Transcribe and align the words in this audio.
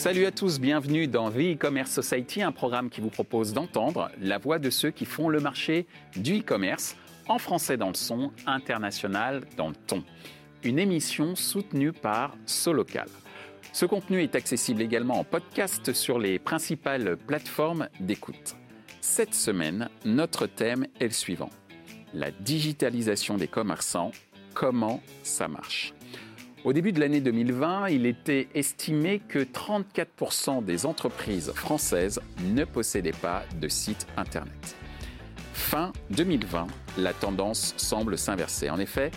Salut 0.00 0.24
à 0.24 0.30
tous, 0.30 0.60
bienvenue 0.60 1.06
dans 1.08 1.30
The 1.30 1.56
E-Commerce 1.56 1.90
Society, 1.90 2.40
un 2.40 2.52
programme 2.52 2.88
qui 2.88 3.02
vous 3.02 3.10
propose 3.10 3.52
d'entendre 3.52 4.10
la 4.18 4.38
voix 4.38 4.58
de 4.58 4.70
ceux 4.70 4.90
qui 4.90 5.04
font 5.04 5.28
le 5.28 5.40
marché 5.40 5.86
du 6.16 6.38
e-commerce, 6.38 6.96
en 7.28 7.38
français 7.38 7.76
dans 7.76 7.88
le 7.88 7.94
son, 7.94 8.32
international 8.46 9.42
dans 9.58 9.68
le 9.68 9.74
ton. 9.74 10.02
Une 10.62 10.78
émission 10.78 11.36
soutenue 11.36 11.92
par 11.92 12.34
Solocal. 12.46 13.08
Ce 13.74 13.84
contenu 13.84 14.22
est 14.22 14.36
accessible 14.36 14.80
également 14.80 15.20
en 15.20 15.24
podcast 15.24 15.92
sur 15.92 16.18
les 16.18 16.38
principales 16.38 17.18
plateformes 17.18 17.90
d'écoute. 18.00 18.56
Cette 19.02 19.34
semaine, 19.34 19.90
notre 20.06 20.46
thème 20.46 20.86
est 20.98 21.08
le 21.08 21.10
suivant. 21.10 21.50
La 22.14 22.30
digitalisation 22.30 23.36
des 23.36 23.48
commerçants, 23.48 24.12
comment 24.54 25.02
ça 25.22 25.46
marche? 25.46 25.92
Au 26.64 26.72
début 26.72 26.92
de 26.92 27.00
l'année 27.00 27.20
2020, 27.20 27.88
il 27.88 28.06
était 28.06 28.48
estimé 28.54 29.20
que 29.20 29.38
34% 29.38 30.64
des 30.64 30.84
entreprises 30.84 31.52
françaises 31.52 32.20
ne 32.44 32.64
possédaient 32.64 33.12
pas 33.12 33.44
de 33.60 33.68
site 33.68 34.06
Internet. 34.16 34.76
Fin 35.54 35.92
2020, 36.10 36.66
la 36.98 37.12
tendance 37.12 37.74
semble 37.76 38.18
s'inverser. 38.18 38.68
En 38.68 38.78
effet, 38.78 39.10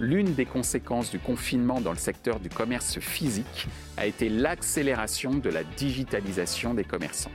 l'une 0.00 0.34
des 0.34 0.46
conséquences 0.46 1.10
du 1.10 1.18
confinement 1.18 1.80
dans 1.80 1.92
le 1.92 1.98
secteur 1.98 2.40
du 2.40 2.48
commerce 2.48 2.98
physique 2.98 3.68
a 3.96 4.06
été 4.06 4.28
l'accélération 4.28 5.34
de 5.34 5.50
la 5.50 5.64
digitalisation 5.64 6.74
des 6.74 6.84
commerçants. 6.84 7.32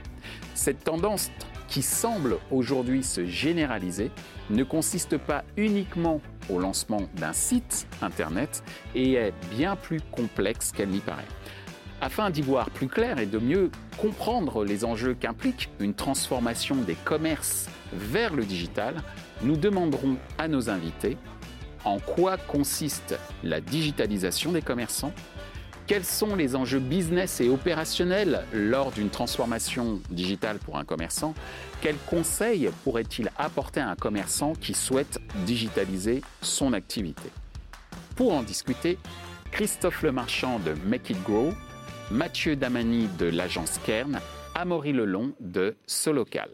Cette 0.54 0.84
tendance 0.84 1.30
qui 1.68 1.82
semble 1.82 2.38
aujourd'hui 2.50 3.02
se 3.02 3.24
généraliser 3.26 4.10
ne 4.50 4.62
consiste 4.62 5.16
pas 5.16 5.44
uniquement 5.56 6.20
au 6.50 6.58
lancement 6.58 7.02
d'un 7.16 7.32
site 7.32 7.86
Internet 8.02 8.62
et 8.94 9.14
est 9.14 9.34
bien 9.50 9.76
plus 9.76 10.00
complexe 10.12 10.72
qu'elle 10.72 10.90
n'y 10.90 11.00
paraît. 11.00 11.22
Afin 12.00 12.30
d'y 12.30 12.42
voir 12.42 12.70
plus 12.70 12.88
clair 12.88 13.18
et 13.18 13.26
de 13.26 13.38
mieux 13.38 13.70
comprendre 13.98 14.64
les 14.64 14.84
enjeux 14.84 15.14
qu'implique 15.14 15.70
une 15.80 15.94
transformation 15.94 16.76
des 16.76 16.96
commerces 16.96 17.68
vers 17.92 18.34
le 18.34 18.44
digital, 18.44 18.96
nous 19.42 19.56
demanderons 19.56 20.16
à 20.38 20.48
nos 20.48 20.68
invités 20.68 21.16
en 21.84 21.98
quoi 21.98 22.36
consiste 22.36 23.18
la 23.42 23.60
digitalisation 23.60 24.52
des 24.52 24.62
commerçants, 24.62 25.12
quels 25.86 26.04
sont 26.04 26.34
les 26.34 26.56
enjeux 26.56 26.78
business 26.78 27.40
et 27.40 27.48
opérationnels 27.48 28.44
lors 28.52 28.90
d'une 28.90 29.10
transformation 29.10 30.00
digitale 30.10 30.58
pour 30.58 30.78
un 30.78 30.84
commerçant? 30.84 31.34
Quels 31.82 31.98
conseils 32.06 32.70
pourrait-il 32.84 33.30
apporter 33.36 33.80
à 33.80 33.90
un 33.90 33.96
commerçant 33.96 34.54
qui 34.54 34.72
souhaite 34.72 35.20
digitaliser 35.44 36.22
son 36.40 36.72
activité? 36.72 37.28
Pour 38.16 38.32
en 38.32 38.42
discuter, 38.42 38.98
Christophe 39.50 40.02
Lemarchand 40.02 40.58
de 40.58 40.74
Make 40.86 41.10
It 41.10 41.22
Grow, 41.22 41.52
Mathieu 42.10 42.56
Damani 42.56 43.08
de 43.18 43.26
l'agence 43.26 43.78
Kern, 43.84 44.20
Amaury 44.54 44.92
Lelon 44.92 45.32
de 45.40 45.76
Solocal. 45.86 46.48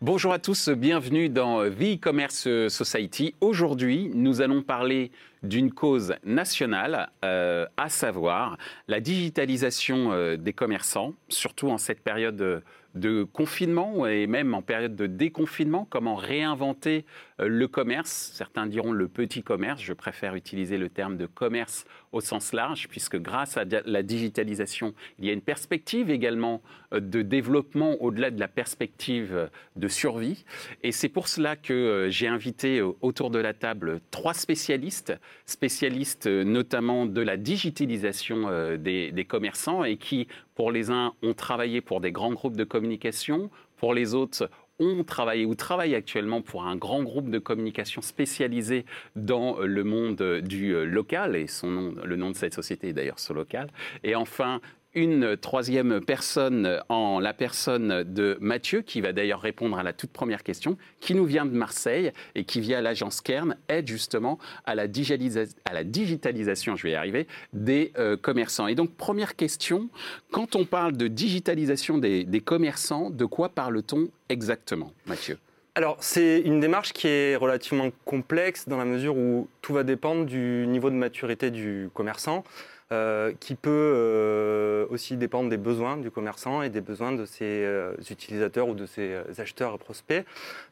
Bonjour 0.00 0.32
à 0.32 0.38
tous, 0.38 0.68
bienvenue 0.68 1.28
dans 1.28 1.68
The 1.68 1.96
E-Commerce 1.96 2.48
Society. 2.68 3.34
Aujourd'hui, 3.40 4.08
nous 4.14 4.40
allons 4.40 4.62
parler 4.62 5.10
d'une 5.42 5.72
cause 5.72 6.14
nationale, 6.24 7.10
euh, 7.24 7.66
à 7.76 7.88
savoir 7.88 8.58
la 8.88 9.00
digitalisation 9.00 10.12
euh, 10.12 10.36
des 10.36 10.52
commerçants, 10.52 11.14
surtout 11.28 11.68
en 11.68 11.78
cette 11.78 12.00
période 12.00 12.62
de 12.98 13.24
confinement 13.24 14.06
et 14.06 14.26
même 14.26 14.54
en 14.54 14.62
période 14.62 14.96
de 14.96 15.06
déconfinement, 15.06 15.86
comment 15.88 16.14
réinventer 16.14 17.04
euh, 17.40 17.48
le 17.48 17.68
commerce. 17.68 18.30
Certains 18.34 18.66
diront 18.66 18.92
le 18.92 19.08
petit 19.08 19.42
commerce, 19.42 19.80
je 19.82 19.92
préfère 19.92 20.34
utiliser 20.34 20.78
le 20.78 20.88
terme 20.88 21.16
de 21.16 21.26
commerce 21.26 21.84
au 22.12 22.20
sens 22.20 22.52
large, 22.52 22.88
puisque 22.88 23.16
grâce 23.16 23.56
à 23.56 23.64
la 23.84 24.02
digitalisation, 24.02 24.94
il 25.18 25.26
y 25.26 25.30
a 25.30 25.32
une 25.32 25.42
perspective 25.42 26.10
également 26.10 26.62
euh, 26.92 27.00
de 27.00 27.22
développement 27.22 28.00
au-delà 28.02 28.30
de 28.30 28.40
la 28.40 28.48
perspective 28.48 29.34
euh, 29.34 29.46
de 29.76 29.88
survie. 29.88 30.44
Et 30.82 30.92
c'est 30.92 31.08
pour 31.08 31.28
cela 31.28 31.56
que 31.56 32.08
j'ai 32.10 32.26
invité 32.26 32.82
autour 33.00 33.30
de 33.30 33.38
la 33.38 33.54
table 33.54 34.00
trois 34.10 34.34
spécialistes, 34.34 35.14
spécialistes 35.46 36.26
notamment 36.26 37.06
de 37.06 37.20
la 37.20 37.36
digitalisation 37.36 38.76
des, 38.76 39.12
des 39.12 39.24
commerçants 39.24 39.84
et 39.84 39.96
qui 39.96 40.28
pour 40.58 40.72
les 40.72 40.90
uns, 40.90 41.14
ont 41.22 41.34
travaillé 41.34 41.80
pour 41.80 42.00
des 42.00 42.10
grands 42.10 42.32
groupes 42.32 42.56
de 42.56 42.64
communication. 42.64 43.48
Pour 43.76 43.94
les 43.94 44.14
autres, 44.14 44.50
ont 44.80 45.04
travaillé 45.04 45.46
ou 45.46 45.54
travaillent 45.54 45.94
actuellement 45.94 46.42
pour 46.42 46.64
un 46.64 46.74
grand 46.74 47.04
groupe 47.04 47.30
de 47.30 47.38
communication 47.38 48.02
spécialisé 48.02 48.84
dans 49.14 49.58
le 49.60 49.84
monde 49.84 50.40
du 50.42 50.74
local, 50.84 51.36
et 51.36 51.46
son 51.46 51.68
nom, 51.68 51.94
le 52.02 52.16
nom 52.16 52.30
de 52.30 52.36
cette 52.36 52.54
société 52.54 52.88
est 52.88 52.92
d'ailleurs 52.92 53.20
Solocal. 53.20 53.68
Et 54.02 54.16
enfin, 54.16 54.60
une 54.94 55.36
troisième 55.36 56.00
personne 56.00 56.80
en 56.88 57.20
la 57.20 57.34
personne 57.34 58.02
de 58.02 58.36
Mathieu, 58.40 58.82
qui 58.82 59.00
va 59.00 59.12
d'ailleurs 59.12 59.40
répondre 59.40 59.78
à 59.78 59.82
la 59.82 59.92
toute 59.92 60.10
première 60.10 60.42
question, 60.42 60.76
qui 61.00 61.14
nous 61.14 61.24
vient 61.24 61.46
de 61.46 61.54
Marseille 61.54 62.12
et 62.34 62.44
qui, 62.44 62.60
via 62.60 62.80
l'agence 62.80 63.20
Kern, 63.20 63.56
aide 63.68 63.86
justement 63.86 64.38
à 64.64 64.74
la, 64.74 64.86
digitalisation, 64.86 66.76
je 66.76 66.82
vais 66.82 66.92
y 66.92 66.94
arriver, 66.94 67.26
des 67.52 67.92
euh, 67.98 68.16
commerçants. 68.16 68.66
Et 68.66 68.74
donc, 68.74 68.94
première 68.94 69.36
question, 69.36 69.88
quand 70.30 70.56
on 70.56 70.64
parle 70.64 70.96
de 70.96 71.06
digitalisation 71.08 71.98
des 71.98 72.42
commerçants, 72.44 73.10
de 73.10 73.24
quoi 73.24 73.50
parle-t-on 73.50 74.08
exactement, 74.28 74.92
Mathieu? 75.06 75.38
Alors, 75.78 75.96
c'est 76.00 76.40
une 76.40 76.58
démarche 76.58 76.92
qui 76.92 77.06
est 77.06 77.36
relativement 77.36 77.92
complexe 78.04 78.68
dans 78.68 78.78
la 78.78 78.84
mesure 78.84 79.16
où 79.16 79.48
tout 79.62 79.72
va 79.72 79.84
dépendre 79.84 80.26
du 80.26 80.66
niveau 80.66 80.90
de 80.90 80.96
maturité 80.96 81.52
du 81.52 81.88
commerçant. 81.94 82.42
Euh, 82.90 83.34
qui 83.38 83.54
peut 83.54 83.68
euh, 83.70 84.86
aussi 84.88 85.18
dépendre 85.18 85.50
des 85.50 85.58
besoins 85.58 85.98
du 85.98 86.10
commerçant 86.10 86.62
et 86.62 86.70
des 86.70 86.80
besoins 86.80 87.12
de 87.12 87.26
ses 87.26 87.44
euh, 87.44 87.92
utilisateurs 88.10 88.66
ou 88.66 88.74
de 88.74 88.86
ses 88.86 89.14
acheteurs 89.36 89.74
et 89.74 89.78
prospects. 89.78 90.24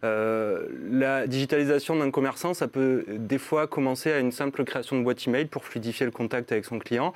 la 0.02 1.26
digitalisation 1.26 1.94
d'un 1.94 2.10
commerçant, 2.10 2.54
ça 2.54 2.68
peut 2.68 3.04
des 3.06 3.36
fois 3.36 3.66
commencer 3.66 4.12
à 4.12 4.18
une 4.18 4.32
simple 4.32 4.64
création 4.64 4.98
de 4.98 5.02
boîte 5.02 5.28
email 5.28 5.44
pour 5.44 5.66
fluidifier 5.66 6.06
le 6.06 6.12
contact 6.12 6.52
avec 6.52 6.64
son 6.64 6.78
client. 6.78 7.12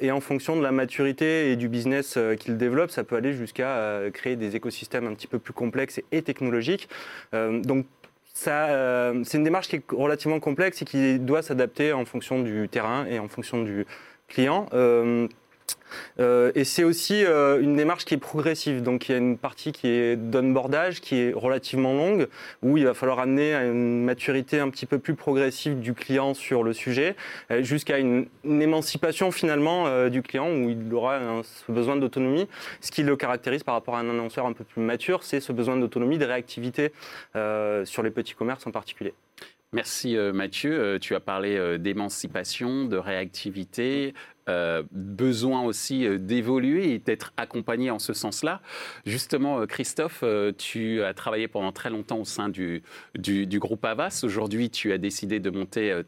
et 0.00 0.10
en 0.10 0.20
fonction 0.20 0.56
de 0.56 0.62
la 0.62 0.72
maturité 0.72 1.50
et 1.50 1.56
du 1.56 1.68
business 1.68 2.18
qu'il 2.40 2.56
développe, 2.56 2.90
ça 2.90 3.04
peut 3.04 3.16
aller 3.16 3.34
jusqu'à 3.34 4.00
créer 4.14 4.36
des 4.36 4.56
écosystèmes 4.56 5.06
un 5.06 5.14
petit 5.14 5.26
peu 5.26 5.38
plus 5.38 5.52
complexes 5.52 6.00
et, 6.10 6.22
technologiques. 6.22 6.88
donc 7.32 7.84
ça, 8.34 9.12
c'est 9.24 9.36
une 9.36 9.44
démarche 9.44 9.68
qui 9.68 9.76
est 9.76 9.82
relativement 9.90 10.40
complexe 10.40 10.80
et 10.80 10.86
qui 10.86 11.18
doit 11.18 11.42
s'adapter 11.42 11.92
en 11.92 12.06
fonction 12.06 12.40
du 12.40 12.66
terrain 12.70 13.04
et 13.04 13.18
en 13.18 13.28
fonction 13.28 13.62
du, 13.62 13.84
clients. 14.32 14.66
Euh, 14.72 15.28
euh, 16.20 16.52
et 16.54 16.64
c'est 16.64 16.84
aussi 16.84 17.24
euh, 17.24 17.60
une 17.60 17.76
démarche 17.76 18.06
qui 18.06 18.14
est 18.14 18.18
progressive. 18.18 18.82
Donc 18.82 19.08
il 19.08 19.12
y 19.12 19.14
a 19.14 19.18
une 19.18 19.36
partie 19.36 19.72
qui 19.72 19.88
est 19.88 20.16
d'onboardage, 20.16 21.00
qui 21.00 21.16
est 21.16 21.32
relativement 21.34 21.92
longue, 21.92 22.28
où 22.62 22.78
il 22.78 22.86
va 22.86 22.94
falloir 22.94 23.18
amener 23.18 23.54
à 23.54 23.64
une 23.64 24.02
maturité 24.02 24.58
un 24.58 24.70
petit 24.70 24.86
peu 24.86 24.98
plus 24.98 25.14
progressive 25.14 25.78
du 25.80 25.92
client 25.92 26.32
sur 26.34 26.62
le 26.62 26.72
sujet, 26.72 27.14
jusqu'à 27.60 27.98
une, 27.98 28.26
émancipation 28.44 29.30
finalement 29.30 30.08
du 30.08 30.22
client, 30.22 30.50
où 30.50 30.70
il 30.70 30.92
aura 30.94 31.20
ce 31.42 31.70
besoin 31.70 31.96
d'autonomie. 31.96 32.48
Ce 32.80 32.90
qui 32.90 33.02
le 33.02 33.16
caractérise 33.16 33.62
par 33.62 33.74
rapport 33.74 33.96
à 33.96 34.00
un 34.00 34.08
annonceur 34.08 34.46
un 34.46 34.52
peu 34.52 34.64
plus 34.64 34.82
mature, 34.82 35.22
c'est 35.22 35.40
ce 35.40 35.52
besoin 35.52 35.76
d'autonomie, 35.76 36.18
de 36.18 36.24
réactivité 36.24 36.92
sur 37.34 38.02
les 38.02 38.10
petits 38.10 38.34
commerces 38.34 38.66
en 38.66 38.70
particulier. 38.70 39.12
Merci 39.72 40.16
Mathieu. 40.34 40.98
Tu 41.00 41.14
as 41.14 41.20
parlé 41.20 41.78
d'émancipation, 41.78 42.84
de 42.84 42.98
réactivité. 42.98 44.12
Euh, 44.48 44.82
besoin 44.90 45.62
aussi 45.62 46.04
euh, 46.04 46.18
d'évoluer 46.18 46.94
et 46.94 46.98
d'être 46.98 47.32
accompagné 47.36 47.92
en 47.92 48.00
ce 48.00 48.12
sens-là. 48.12 48.60
Justement, 49.06 49.60
euh, 49.60 49.66
Christophe, 49.66 50.24
tu 50.58 51.00
as 51.02 51.14
travaillé 51.14 51.46
pendant 51.46 51.70
très 51.70 51.90
longtemps 51.90 52.18
au 52.18 52.24
sein 52.24 52.48
du, 52.48 52.82
du, 53.14 53.58
groupe 53.60 53.84
Avas. 53.84 54.22
Aujourd'hui, 54.24 54.68
tu 54.68 54.92
as 54.92 54.98
décidé 54.98 55.38
de 55.38 55.50
monter 55.50 56.00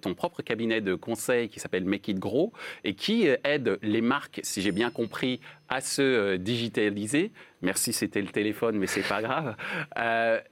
ton 0.00 0.14
propre 0.14 0.42
cabinet 0.42 0.80
de 0.80 0.94
conseil 0.94 1.48
qui 1.48 1.58
s'appelle 1.58 1.84
Make 1.84 2.08
It 2.08 2.18
Grow 2.18 2.52
et 2.84 2.94
qui 2.94 3.26
aide 3.44 3.78
les 3.82 4.00
marques, 4.00 4.40
si 4.44 4.62
j'ai 4.62 4.72
bien 4.72 4.90
compris, 4.90 5.40
à 5.70 5.80
se 5.80 6.36
digitaliser. 6.36 7.32
Merci, 7.62 7.92
c'était 7.92 8.20
le 8.20 8.28
téléphone, 8.28 8.76
mais 8.76 8.86
c'est 8.86 9.06
pas 9.06 9.22
grave. 9.22 9.56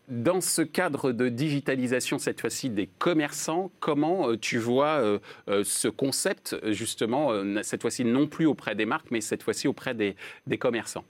dans 0.08 0.40
ce 0.40 0.62
cadre 0.62 1.12
de 1.12 1.28
digitalisation, 1.28 2.18
cette 2.18 2.40
fois-ci 2.40 2.70
des 2.70 2.86
commerçants, 2.86 3.70
comment 3.80 4.36
tu 4.36 4.58
vois 4.58 5.18
ce 5.46 5.88
concept 5.88 6.56
justement 6.72 7.32
euh, 7.32 7.62
cette 7.62 7.82
fois-ci 7.82 8.04
non 8.04 8.26
plus 8.26 8.46
auprès 8.46 8.74
des 8.74 8.86
marques, 8.86 9.10
mais 9.10 9.20
cette 9.20 9.42
fois-ci 9.42 9.68
auprès 9.68 9.94
des, 9.94 10.16
commerçants? 10.58 11.04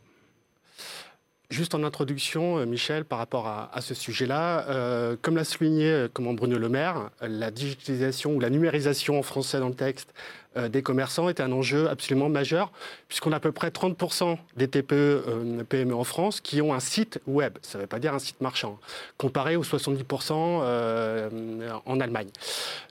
Juste 1.51 1.75
en 1.75 1.83
introduction, 1.83 2.65
Michel, 2.67 3.05
par 3.05 3.19
rapport 3.19 3.47
à, 3.47 3.81
ce 3.81 3.95
sujet-là, 3.95 5.17
comme 5.23 5.37
l'a 5.37 5.45
souligné 5.45 6.07
comment 6.13 6.35
Bruno 6.35 6.59
Le 6.59 6.69
Maire, 6.69 7.11
la 7.21 7.51
digitalisation 7.51 8.35
ou 8.35 8.41
la 8.41 8.51
numérisation 8.51 9.19
en 9.19 9.23
français 9.23 9.59
dans 9.59 9.69
le 9.69 9.75
texte 9.75 10.13
euh, 10.59 10.69
des 10.69 10.83
commerçants 10.83 11.29
est 11.29 11.41
un 11.41 11.53
enjeu 11.53 11.89
absolument 11.89 12.29
majeur, 12.29 12.73
puisqu'on 13.07 13.33
a 13.33 13.37
à 13.37 13.41
peu 13.41 13.53
près 13.53 13.69
30% 13.69 14.39
des 14.57 14.69
TPE, 14.69 14.93
euh, 14.93 15.65
PME 15.69 15.95
en 15.95 16.05
France 16.05 16.41
qui 16.41 16.61
ont 16.61 16.75
un 16.75 16.81
site 16.81 17.21
web. 17.27 17.57
Ça 17.63 17.79
ne 17.79 17.83
veut 17.83 17.87
pas 17.87 17.99
dire 17.99 18.15
un 18.15 18.19
site 18.19 18.41
marchand, 18.41 18.79
comparé 19.19 19.57
aux 19.57 19.63
70% 19.63 20.33
euh, 20.33 21.71
en 21.85 22.01
Allemagne. 22.01 22.29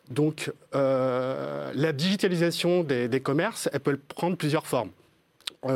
Donc, 0.10 0.52
la 0.74 1.92
digitalisation 1.92 2.84
des, 2.84 3.08
des, 3.08 3.20
commerces, 3.20 3.70
elle 3.74 3.82
peut 3.82 3.98
prendre 3.98 4.38
plusieurs 4.38 4.66
formes. 4.66 4.92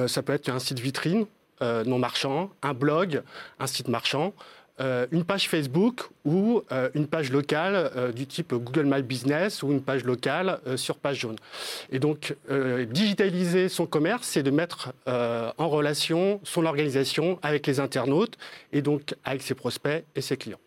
ça 0.08 0.22
peut 0.22 0.32
être 0.34 0.48
un 0.48 0.60
site 0.60 0.80
vitrine 0.80 1.26
non 1.62 2.00
marchand, 2.00 2.50
un 2.62 2.74
blog, 2.74 3.22
un 3.60 3.68
site 3.68 3.88
marchand. 3.88 4.34
Euh, 4.82 5.06
une 5.12 5.26
page 5.26 5.48
Facebook 5.48 6.10
ou 6.26 6.64
euh, 6.72 6.90
une 6.96 7.06
page 7.06 7.32
locale 7.32 7.92
euh, 7.96 8.12
du 8.12 8.26
type 8.26 8.54
Google 8.54 8.86
My 8.86 9.04
Business 9.04 9.62
ou 9.62 9.72
une 9.72 9.82
page 9.82 10.04
locale 10.04 10.60
sur 10.76 10.98
page 10.98 11.20
jaune. 11.20 11.36
Et 11.92 12.00
donc, 12.00 12.36
digitaliser 12.90 13.70
son 13.70 13.86
commerce, 13.86 14.28
c'est 14.28 14.44
de 14.44 14.52
mettre 14.52 14.94
en 15.06 15.70
relation 15.70 16.40
son 16.44 16.66
organisation 16.66 17.40
avec 17.42 17.68
les 17.68 17.80
internautes 17.80 18.38
et 18.72 18.82
donc 18.82 19.16
avec 19.24 19.42
ses 19.42 19.56
prospects 19.56 20.04
et 20.16 20.22
ses 20.22 20.38
clients. 20.38 20.60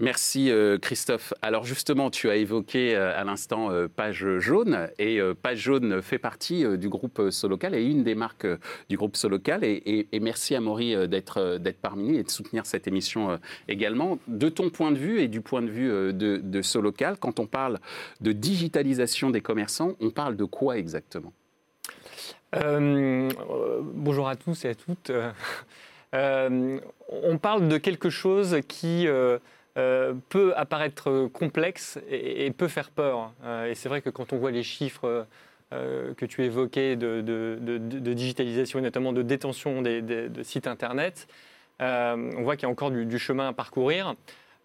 Merci 0.00 0.50
euh, 0.50 0.78
Christophe. 0.78 1.34
Alors 1.42 1.64
justement, 1.64 2.08
tu 2.08 2.30
as 2.30 2.36
évoqué 2.36 2.96
euh, 2.96 3.12
à 3.14 3.22
l'instant 3.22 3.70
euh, 3.70 3.86
Page 3.86 4.38
Jaune 4.38 4.88
et 4.98 5.20
Page 5.42 5.58
Jaune 5.58 6.00
fait 6.00 6.18
partie 6.18 6.64
du 6.78 6.88
groupe 6.88 7.20
Solocal 7.30 7.74
et 7.74 7.84
une 7.84 8.02
des 8.02 8.14
marques 8.14 8.46
du 8.88 8.96
groupe 8.96 9.14
Solocal. 9.14 9.62
Et, 9.62 10.08
merci 10.22 10.54
à 10.54 10.60
Maury 10.60 11.06
d'être 11.06 11.58
parmi 11.82 12.08
nous 12.08 12.18
et 12.18 12.22
de 12.22 12.30
soutenir 12.30 12.64
cette 12.64 12.88
émission 12.88 13.38
également. 13.68 14.18
De 14.26 14.48
ton 14.48 14.70
point 14.70 14.90
de 14.90 14.96
vue 14.96 15.20
et 15.20 15.28
du 15.28 15.42
point 15.42 15.60
de 15.60 15.70
vue 15.70 16.14
de 16.14 16.62
Solocal, 16.62 17.18
quand 17.18 17.38
on 17.38 17.46
parle 17.46 17.78
de 18.22 18.32
digitalisation 18.32 19.28
des 19.28 19.42
commerçants, 19.42 19.96
on 20.00 20.08
parle 20.10 20.36
de 20.36 20.44
quoi 20.44 20.78
exactement? 20.78 21.34
Bonjour 22.54 24.28
à 24.28 24.36
tous 24.36 24.64
et 24.64 24.68
à 24.68 24.74
toutes. 24.74 25.12
on 26.14 27.38
parle 27.38 27.68
de 27.68 27.76
quelque 27.76 28.08
chose 28.08 28.56
qui 28.66 29.06
euh, 29.78 30.14
peut 30.30 30.52
apparaître 30.56 31.28
complexe 31.28 31.98
et, 32.10 32.50
peut 32.50 32.66
faire 32.66 32.90
peur. 32.90 33.32
Euh, 33.44 33.70
et 33.70 33.76
c'est 33.76 33.88
vrai 33.88 34.02
que 34.02 34.10
quand 34.10 34.32
on 34.32 34.38
voit 34.38 34.50
les 34.50 34.64
chiffres 34.64 35.26
euh, 35.72 36.12
que 36.14 36.26
tu 36.26 36.44
évoquais 36.44 36.96
de, 36.96 38.12
digitalisation 38.12 38.80
et 38.80 38.82
notamment 38.82 39.12
de 39.12 39.22
détention 39.22 39.80
de 39.80 40.42
sites 40.42 40.66
Internet, 40.66 41.28
on 41.78 42.42
voit 42.42 42.56
qu'il 42.56 42.64
y 42.64 42.66
a 42.66 42.72
encore 42.72 42.90
du, 42.90 43.18
chemin 43.20 43.48
à 43.48 43.52
parcourir. 43.52 44.16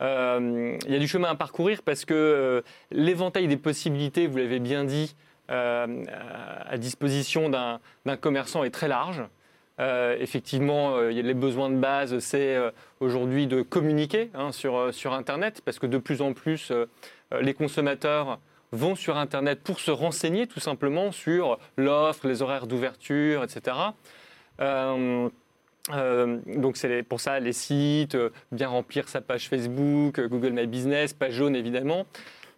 il 0.02 0.90
y 0.90 0.96
a 0.96 1.00
du 1.00 1.08
chemin 1.08 1.30
à 1.30 1.36
parcourir 1.36 1.84
parce 1.84 2.04
que 2.04 2.64
l'éventail 2.90 3.48
des 3.48 3.58
possibilités, 3.58 4.26
vous 4.26 4.38
l'avez 4.38 4.60
bien 4.60 4.86
dit, 4.86 5.16
à 5.48 6.78
disposition 6.80 7.50
d'un 7.50 8.18
commerçant 8.18 8.64
est 8.64 8.72
très 8.72 8.88
large. 8.88 9.22
Euh, 9.80 10.16
effectivement, 10.20 10.96
euh, 10.96 11.10
les 11.10 11.34
besoins 11.34 11.70
de 11.70 11.76
base, 11.76 12.18
c'est 12.20 12.56
euh, 12.56 12.72
aujourd'hui 13.02 13.46
de 13.46 13.62
communiquer 13.62 14.30
hein, 14.34 14.54
sur, 14.54 14.94
sur 14.94 15.14
Internet, 15.14 15.62
parce 15.66 15.80
que 15.80 15.88
de 15.88 15.98
plus 15.98 16.22
en 16.22 16.34
plus, 16.34 16.72
les 17.42 17.54
consommateurs 17.54 18.40
vont 18.72 18.96
sur 18.96 19.18
Internet 19.18 19.62
pour 19.62 19.80
se 19.80 19.92
renseigner 19.92 20.48
tout 20.48 20.60
simplement 20.60 21.12
sur 21.12 21.60
l'offre, 21.78 22.28
les 22.28 22.42
horaires 22.42 22.68
d'ouverture, 22.68 23.44
etc. 23.44 23.78
donc 24.60 25.32
c'est 26.78 27.04
pour 27.04 27.20
ça 27.20 27.40
les 27.40 27.54
sites, 27.54 28.18
bien 28.52 28.68
remplir 28.68 29.10
sa 29.10 29.22
page 29.22 29.50
Facebook, 29.50 30.20
Google 30.20 30.52
My 30.52 30.68
Business, 30.68 31.14
page 31.14 31.34
jaune 31.34 31.56
évidemment. 31.56 32.06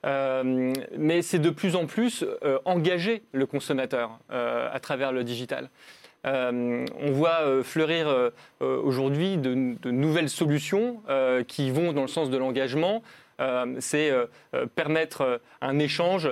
mais 0.04 1.22
c'est 1.22 1.40
de 1.40 1.50
plus 1.50 1.76
en 1.76 1.86
plus 1.86 2.26
engager 2.66 3.24
le 3.32 3.46
consommateur 3.46 4.20
à 4.30 4.80
travers 4.80 5.12
le 5.12 5.24
digital. 5.24 5.70
Euh, 6.28 6.86
on 7.00 7.12
voit 7.12 7.42
euh, 7.42 7.64
fleurir 7.64 8.08
euh, 8.10 8.32
aujourd'hui 8.60 9.38
de, 9.38 9.54
nouvelles 9.90 10.30
solutions 10.30 11.02
qui 11.48 11.72
vont 11.72 11.94
dans 11.94 12.02
le 12.02 12.08
sens 12.08 12.30
de 12.30 12.38
l'engagement. 12.38 13.02
c'est 13.80 14.12
permettre 14.76 15.40
un 15.62 15.80
échange 15.80 16.30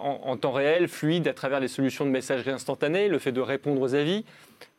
en, 0.00 0.36
temps 0.36 0.52
réel, 0.52 0.88
fluide, 0.88 1.28
à 1.28 1.34
travers 1.34 1.60
les 1.60 1.68
solutions 1.68 2.04
de 2.04 2.10
messagerie 2.10 2.50
instantanée, 2.50 3.08
le 3.08 3.18
fait 3.18 3.32
de 3.32 3.40
répondre 3.40 3.80
aux 3.80 3.94
avis. 3.94 4.24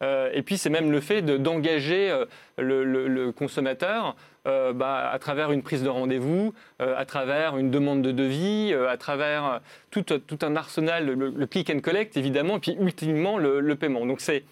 et 0.02 0.42
puis 0.44 0.58
c'est 0.58 0.70
même 0.70 0.92
le 0.92 1.00
fait 1.00 1.22
d'engager 1.22 2.14
le, 2.58 3.32
consommateur 3.32 4.16
euh, 4.48 4.74
bah, 4.74 5.10
à 5.12 5.18
travers 5.18 5.52
une 5.52 5.64
prise 5.64 5.82
de 5.82 5.90
rendez-vous, 5.90 6.54
euh, 6.82 6.96
à 6.98 7.06
travers 7.06 7.58
une 7.58 7.72
demande 7.72 8.04
de 8.04 8.12
devis, 8.12 8.74
euh, 8.74 8.90
à 8.90 8.98
travers 8.98 9.60
tout, 9.90 10.06
un 10.42 10.56
arsenal, 10.56 11.06
le, 11.08 11.48
click 11.48 11.72
and 11.72 11.80
collect 11.80 12.16
évidemment, 12.16 12.58
et 12.58 12.60
puis 12.60 12.78
ultimement 12.80 13.38
le, 13.40 13.76
paiement. 13.76 14.06
Donc 14.06 14.22
c'est 14.22 14.44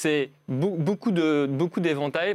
c'est 0.00 0.30
beaucoup 0.48 1.12
de 1.12 1.46
beaucoup 1.46 1.80
d'éventails, 1.80 2.34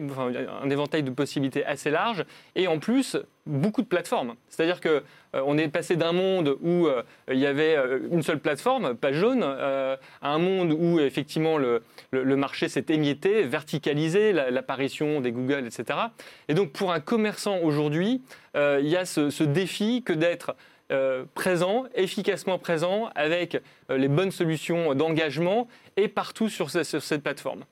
un 0.62 0.70
éventail 0.70 1.02
de 1.02 1.10
possibilités 1.10 1.66
assez 1.66 1.90
large, 1.90 2.24
et 2.56 2.68
en 2.68 2.78
plus 2.78 3.18
beaucoup 3.48 3.82
de 3.82 3.88
plateformes. 3.88 4.36
C'est-à-dire 4.50 4.80
que 4.80 5.02
on 5.34 5.58
est 5.58 5.68
passé 5.68 5.96
d'un 5.96 6.12
monde 6.12 6.56
où 6.62 6.88
il 7.30 7.40
y 7.40 7.48
avait 7.48 7.76
une 8.12 8.22
seule 8.22 8.40
plateforme, 8.40 8.94
pas 8.94 9.12
jaune, 9.12 9.44
à 9.44 9.98
un 10.22 10.38
monde 10.38 10.72
où 10.72 11.00
effectivement 11.00 11.58
le, 11.58 11.82
marché 12.14 12.70
s'est 12.70 12.86
émietté, 12.90 13.44
verticalisé, 13.44 14.32
l'apparition 14.32 15.20
des 15.20 15.32
Google, 15.32 15.66
etc. 15.66 16.00
Et 16.48 16.54
donc 16.54 16.72
pour 16.72 16.94
un 16.94 17.00
commerçant 17.00 17.58
aujourd'hui, 17.64 18.22
il 18.56 18.88
y 18.88 18.96
a 18.96 19.06
ce 19.06 19.44
défi 19.44 20.04
que 20.04 20.14
d'être 20.14 20.56
euh, 20.92 21.26
présent, 21.34 21.86
efficacement 21.96 22.60
présent, 22.60 23.10
avec 23.16 23.60
euh, 23.90 23.98
les 23.98 24.08
bonnes 24.08 24.30
solutions 24.30 24.94
d'engagement 24.94 25.68
et 25.98 26.08
partout 26.08 26.48
sur, 26.48 26.70
cette 26.70 27.24
plateforme. 27.24 27.64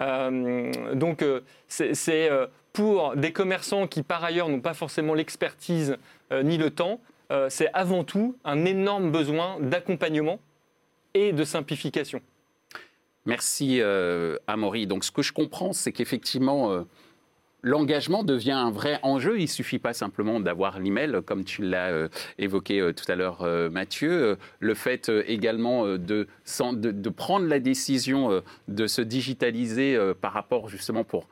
Euh, 0.00 0.94
donc 0.94 1.22
c'est 1.68 2.30
pour 2.72 3.16
des 3.16 3.32
commerçants 3.32 3.86
qui 3.86 4.02
par 4.02 4.24
ailleurs 4.24 4.48
n'ont 4.48 4.62
pas 4.62 4.72
forcément 4.72 5.12
l'expertise 5.12 5.98
ni 6.32 6.56
le 6.56 6.70
temps, 6.70 7.00
c'est 7.48 7.68
avant 7.74 8.02
tout 8.02 8.36
un 8.44 8.64
énorme 8.64 9.12
besoin 9.12 9.58
d'accompagnement 9.60 10.40
et 11.12 11.32
de 11.32 11.44
simplification. 11.44 12.20
Merci 13.26 13.80
Amaury. 14.46 14.86
Donc 14.86 15.04
ce 15.04 15.12
que 15.12 15.22
je 15.22 15.32
comprends, 15.32 15.72
c'est 15.72 15.92
qu'effectivement 15.92 16.84
l'engagement 17.64 18.22
devient 18.22 18.52
un 18.52 18.70
vrai 18.70 19.00
enjeu. 19.02 19.38
Il 19.38 19.42
ne 19.42 19.48
suffit 19.48 19.80
pas 19.80 19.94
simplement 19.94 20.38
d'avoir 20.38 20.78
l'email, 20.78 21.20
comme 21.26 21.44
tu 21.44 21.62
l'as 21.62 21.90
euh, 21.90 22.08
évoqué 22.38 22.80
euh, 22.80 22.92
tout 22.92 23.10
à 23.10 23.16
l'heure, 23.16 23.42
euh, 23.42 23.70
Mathieu. 23.70 24.36
Le 24.60 24.74
fait 24.74 25.10
également 25.26 25.86
de, 25.96 26.28
prendre 27.16 27.46
la 27.46 27.58
décision 27.58 28.42
de 28.68 28.86
se 28.86 29.00
digitaliser 29.00 29.98
par 30.20 30.32
rapport 30.32 30.68
justement 30.68 31.04
pour 31.04 31.26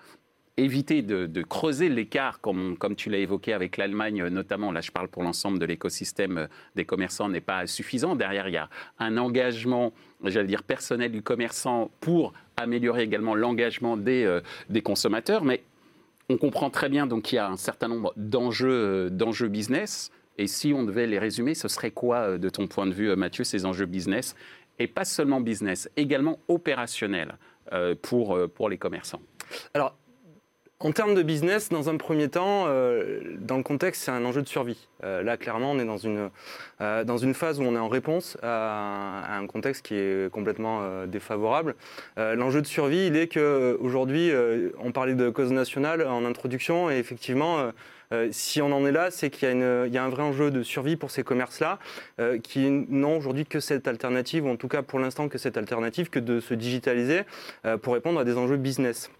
éviter 0.56 1.02
de, 1.02 1.42
creuser 1.42 1.88
l'écart, 1.88 2.40
comme, 2.40 2.78
comme 2.78 2.96
tu 2.96 3.10
l'as 3.10 3.18
évoqué 3.18 3.52
avec 3.52 3.76
l'Allemagne 3.76 4.26
notamment, 4.28 4.72
là 4.72 4.80
je 4.80 4.90
parle 4.90 5.08
pour 5.08 5.22
l'ensemble 5.22 5.58
de 5.58 5.66
l'écosystème 5.66 6.48
des 6.76 6.84
commerçants, 6.84 7.28
n'est 7.28 7.40
pas 7.40 7.66
suffisant. 7.66 8.16
Derrière, 8.16 8.48
il 8.48 8.54
y 8.54 8.58
a 8.58 8.70
un 8.98 9.18
engagement, 9.18 9.92
j'allais 10.24 10.46
dire, 10.46 10.62
personnel 10.62 11.12
du 11.12 11.22
commerçant 11.22 11.90
pour 12.00 12.32
améliorer 12.56 13.02
également 13.02 13.34
l'engagement 13.34 13.96
des, 13.96 14.40
des 14.70 14.82
consommateurs. 14.82 15.44
Mais 15.44 15.62
on 16.32 16.38
comprend 16.38 16.70
très 16.70 16.88
bien 16.88 17.06
donc 17.06 17.24
qu'il 17.24 17.36
y 17.36 17.38
a 17.38 17.48
un 17.48 17.56
certain 17.56 17.88
nombre 17.88 18.12
d'enjeux, 18.16 18.70
euh, 18.70 19.10
d'enjeux 19.10 19.48
business. 19.48 20.10
Et 20.38 20.46
si 20.46 20.72
on 20.72 20.82
devait 20.82 21.06
les 21.06 21.18
résumer, 21.18 21.54
ce 21.54 21.68
serait 21.68 21.90
quoi, 21.90 22.16
euh, 22.20 22.38
de 22.38 22.48
ton 22.48 22.66
point 22.66 22.86
de 22.86 22.92
vue, 22.92 23.10
euh, 23.10 23.16
Mathieu, 23.16 23.44
ces 23.44 23.66
enjeux 23.66 23.86
business? 23.86 24.34
Et 24.78 24.86
pas 24.86 25.04
seulement 25.04 25.40
business, 25.40 25.90
également 25.96 26.38
opérationnels 26.48 27.36
pour, 28.00 28.38
pour 28.54 28.68
les 28.68 28.78
commerçants. 28.78 29.20
Alors, 29.74 29.96
en 30.82 30.90
termes 30.90 31.14
de 31.14 31.22
business, 31.22 31.68
dans 31.68 31.88
un 31.88 31.96
premier 31.96 32.28
temps, 32.28 32.64
euh, 32.66 33.20
dans 33.38 33.56
le 33.56 33.62
contexte, 33.62 34.02
c'est 34.02 34.10
un 34.10 34.24
enjeu 34.24 34.42
de 34.42 34.48
survie. 34.48 34.88
Euh, 35.04 35.22
là, 35.22 35.36
clairement, 35.36 35.70
on 35.70 35.78
est 35.78 35.84
dans 35.84 35.96
une, 35.96 36.28
euh, 36.80 37.04
dans 37.04 37.18
une 37.18 37.34
phase 37.34 37.60
où 37.60 37.62
on 37.62 37.76
est 37.76 37.78
en 37.78 37.88
réponse 37.88 38.36
à, 38.42 39.36
un 39.36 39.46
contexte 39.46 39.86
qui 39.86 39.94
est 39.94 40.30
complètement 40.30 41.06
défavorable. 41.06 41.76
L'enjeu 42.16 42.60
de 42.60 42.66
survie, 42.66 43.06
il 43.06 43.16
est 43.16 43.28
qu'aujourd'hui, 43.28 44.30
on 44.78 44.92
parlait 44.92 45.14
de 45.14 45.30
cause 45.30 45.52
nationale 45.52 46.06
en 46.06 46.24
introduction, 46.24 46.90
et 46.90 46.96
effectivement, 46.96 47.70
si 48.30 48.60
on 48.60 48.72
en 48.72 48.84
est 48.86 48.92
là, 48.92 49.10
c'est 49.10 49.30
qu'il 49.30 49.48
y, 49.48 49.92
y, 49.92 49.98
a 49.98 50.04
un 50.04 50.08
vrai 50.08 50.22
enjeu 50.22 50.50
de 50.50 50.62
survie 50.62 50.96
pour 50.96 51.10
ces 51.10 51.22
commerces-là, 51.22 51.78
qui 52.42 52.70
n'ont 52.70 53.16
aujourd'hui 53.16 53.46
que 53.46 53.60
cette 53.60 53.88
alternative, 53.88 54.46
ou 54.46 54.50
en 54.50 54.56
tout 54.56 54.68
cas 54.68 54.82
pour 54.82 54.98
l'instant 54.98 55.28
que 55.28 55.38
cette 55.38 55.56
alternative, 55.56 56.10
que 56.10 56.20
de 56.20 56.40
se 56.40 56.54
digitaliser 56.54 57.22
pour 57.82 57.94
répondre 57.94 58.20
à 58.20 58.24
des 58.24 58.36
enjeux 58.36 58.56
business. 58.56 59.10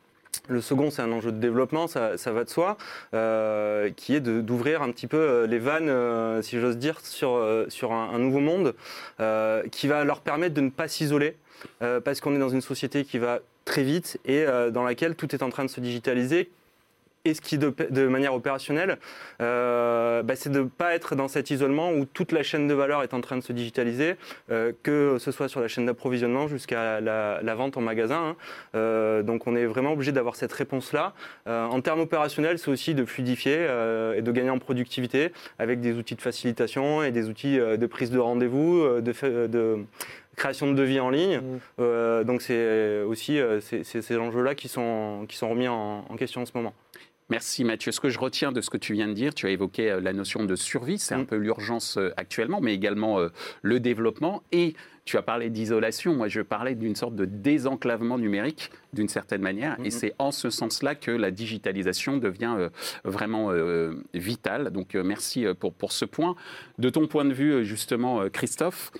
Le 0.49 0.61
second, 0.61 0.91
c'est 0.91 1.03
un 1.03 1.13
enjeu 1.13 1.31
de 1.31 1.39
développement, 1.39 1.87
ça, 1.87 2.17
va 2.27 2.45
de 2.45 2.49
soi, 2.49 2.77
euh, 3.15 3.91
qui 3.95 4.15
est 4.15 4.21
d'ouvrir 4.21 4.83
un 4.83 4.91
petit 4.91 5.07
peu 5.07 5.17
euh, 5.17 5.47
les 5.47 5.59
vannes, 5.59 5.89
euh, 5.89 6.43
si 6.43 6.59
j'ose 6.59 6.79
dire, 6.79 6.99
sur, 7.01 7.41
sur 7.69 7.93
un, 7.93 8.19
nouveau 8.19 8.41
monde, 8.41 8.75
qui 9.71 9.89
va 9.89 10.05
leur 10.05 10.21
permettre 10.21 10.55
de 10.55 10.61
ne 10.61 10.71
pas 10.71 10.89
s'isoler, 10.89 11.37
parce 11.79 12.21
qu'on 12.21 12.35
est 12.35 12.39
dans 12.39 12.49
une 12.49 12.61
société 12.61 13.05
qui 13.05 13.19
va 13.19 13.41
très 13.65 13.85
vite 13.85 14.19
et 14.25 14.45
dans 14.73 14.83
laquelle 14.83 15.15
tout 15.15 15.33
est 15.35 15.43
en 15.43 15.51
train 15.51 15.65
de 15.65 15.71
se 15.71 15.81
digitaliser 15.81 16.51
et 17.25 17.35
ce 17.35 17.41
qui, 17.41 17.57
de, 17.57 17.73
de 17.91 18.09
manière 18.09 18.35
opérationnelle, 18.35 18.99
euh, 19.41 20.23
bah, 20.23 20.35
c'est 20.35 20.51
de 20.51 20.61
ne 20.61 20.65
pas 20.65 20.95
être 20.95 21.15
dans 21.15 21.29
cet 21.29 21.51
isolement 21.51 21.93
où 21.93 22.05
toute 22.05 22.33
la 22.33 22.43
chaîne 22.43 22.67
de 22.67 22.75
valeur 22.75 23.03
est 23.03 23.15
en 23.15 23.21
train 23.21 23.37
de 23.37 23.43
se 23.43 23.53
digitaliser, 23.53 24.17
euh, 24.51 24.73
que 24.83 25.19
ce 25.19 25.31
soit 25.31 25.49
sur 25.49 25.61
la 25.61 25.69
chaîne 25.69 25.87
d'approvisionnement 25.87 26.49
jusqu'à 26.49 27.01
la, 27.01 27.55
vente 27.55 27.77
en 27.77 27.81
magasin. 27.81 28.31
Hein. 28.31 28.37
Euh, 28.75 29.23
donc 29.23 29.47
on 29.47 29.55
est 29.55 29.67
vraiment 29.67 29.93
obligé 29.93 30.11
d'avoir 30.11 30.35
cette 30.35 30.53
réponse-là. 30.53 31.13
en 31.47 31.81
termes 31.81 32.01
opérationnels, 32.01 32.59
c'est 32.59 32.71
aussi 32.71 32.95
de 32.95 33.05
fluidifier 33.05 33.67
et 34.17 34.23
de 34.23 34.33
gagner 34.33 34.51
en 34.51 34.59
productivité 34.59 35.33
avec 35.59 35.81
des 35.81 35.93
outils 35.95 36.15
de 36.15 36.21
facilitation 36.21 37.03
et 37.03 37.11
des 37.13 37.29
outils 37.29 37.59
de 37.59 37.87
prise 37.87 38.11
de 38.11 38.19
rendez-vous, 38.19 39.01
de, 39.01 39.47
de 39.47 39.85
création 40.37 40.71
de 40.71 40.75
devis 40.75 40.99
en 41.01 41.11
ligne. 41.11 41.41
Mmh. 41.79 42.25
donc 42.25 42.43
c'est 42.43 43.03
aussi 43.03 43.39
ces 43.83 44.17
enjeux-là 44.17 44.55
qui 44.55 44.69
sont, 44.69 45.27
qui 45.29 45.37
sont 45.37 45.51
remis 45.51 45.69
en, 45.69 46.05
en 46.09 46.17
question 46.17 46.43
en 46.43 46.47
ce 46.47 46.53
moment. 46.55 46.75
Merci 47.33 47.65
Mathieu. 47.65 47.93
Ce 47.93 48.01
que 48.01 48.11
je 48.11 48.19
retiens 48.19 48.53
de 48.53 48.61
ce 48.61 48.69
que 48.69 48.77
tu 48.77 48.93
viens 48.93 49.09
de 49.09 49.15
dire, 49.15 49.33
tu 49.33 49.47
as 49.47 49.51
évoqué 49.51 49.91
euh, 49.91 50.01
la 50.03 50.13
notion 50.13 50.45
de 50.45 50.55
survie, 50.55 50.99
c'est 50.99 51.15
un 51.15 51.23
mm. 51.23 51.27
peu 51.27 51.37
l'urgence 51.37 51.97
euh, 51.97 52.13
actuellement, 52.19 52.61
mais 52.61 52.75
également 52.75 53.21
euh, 53.21 53.31
le 53.63 53.81
développement. 53.81 54.43
Et 54.53 54.75
tu 55.07 55.17
as 55.17 55.23
parlé 55.23 55.49
d'isolation, 55.49 56.15
moi 56.15 56.29
je 56.29 56.43
parlais 56.43 56.75
d'une 56.75 56.95
sorte 56.95 57.17
de 57.17 57.25
désenclavement 57.25 58.19
numérique 58.19 58.71
d'une 58.93 59.09
certaine 59.09 59.41
manière. 59.41 59.79
Et 59.81 59.89
mm-hmm. 59.89 59.91
c'est 59.91 60.15
en 60.19 60.31
ce 60.31 60.51
sens-là 60.51 60.95
que 60.95 61.11
la 61.11 61.31
digitalisation 61.31 62.19
devient 62.19 62.69
vraiment 63.03 63.51
vitale. 64.13 64.71
Donc 64.71 64.95
merci 64.95 65.47
pour, 65.59 65.73
pour 65.73 65.91
ce 65.91 66.05
point. 66.05 66.37
De 66.79 66.91
ton 66.91 67.07
point 67.07 67.25
de 67.25 67.33
vue, 67.33 67.65
justement, 67.65 68.29
Christophe, 68.29 68.93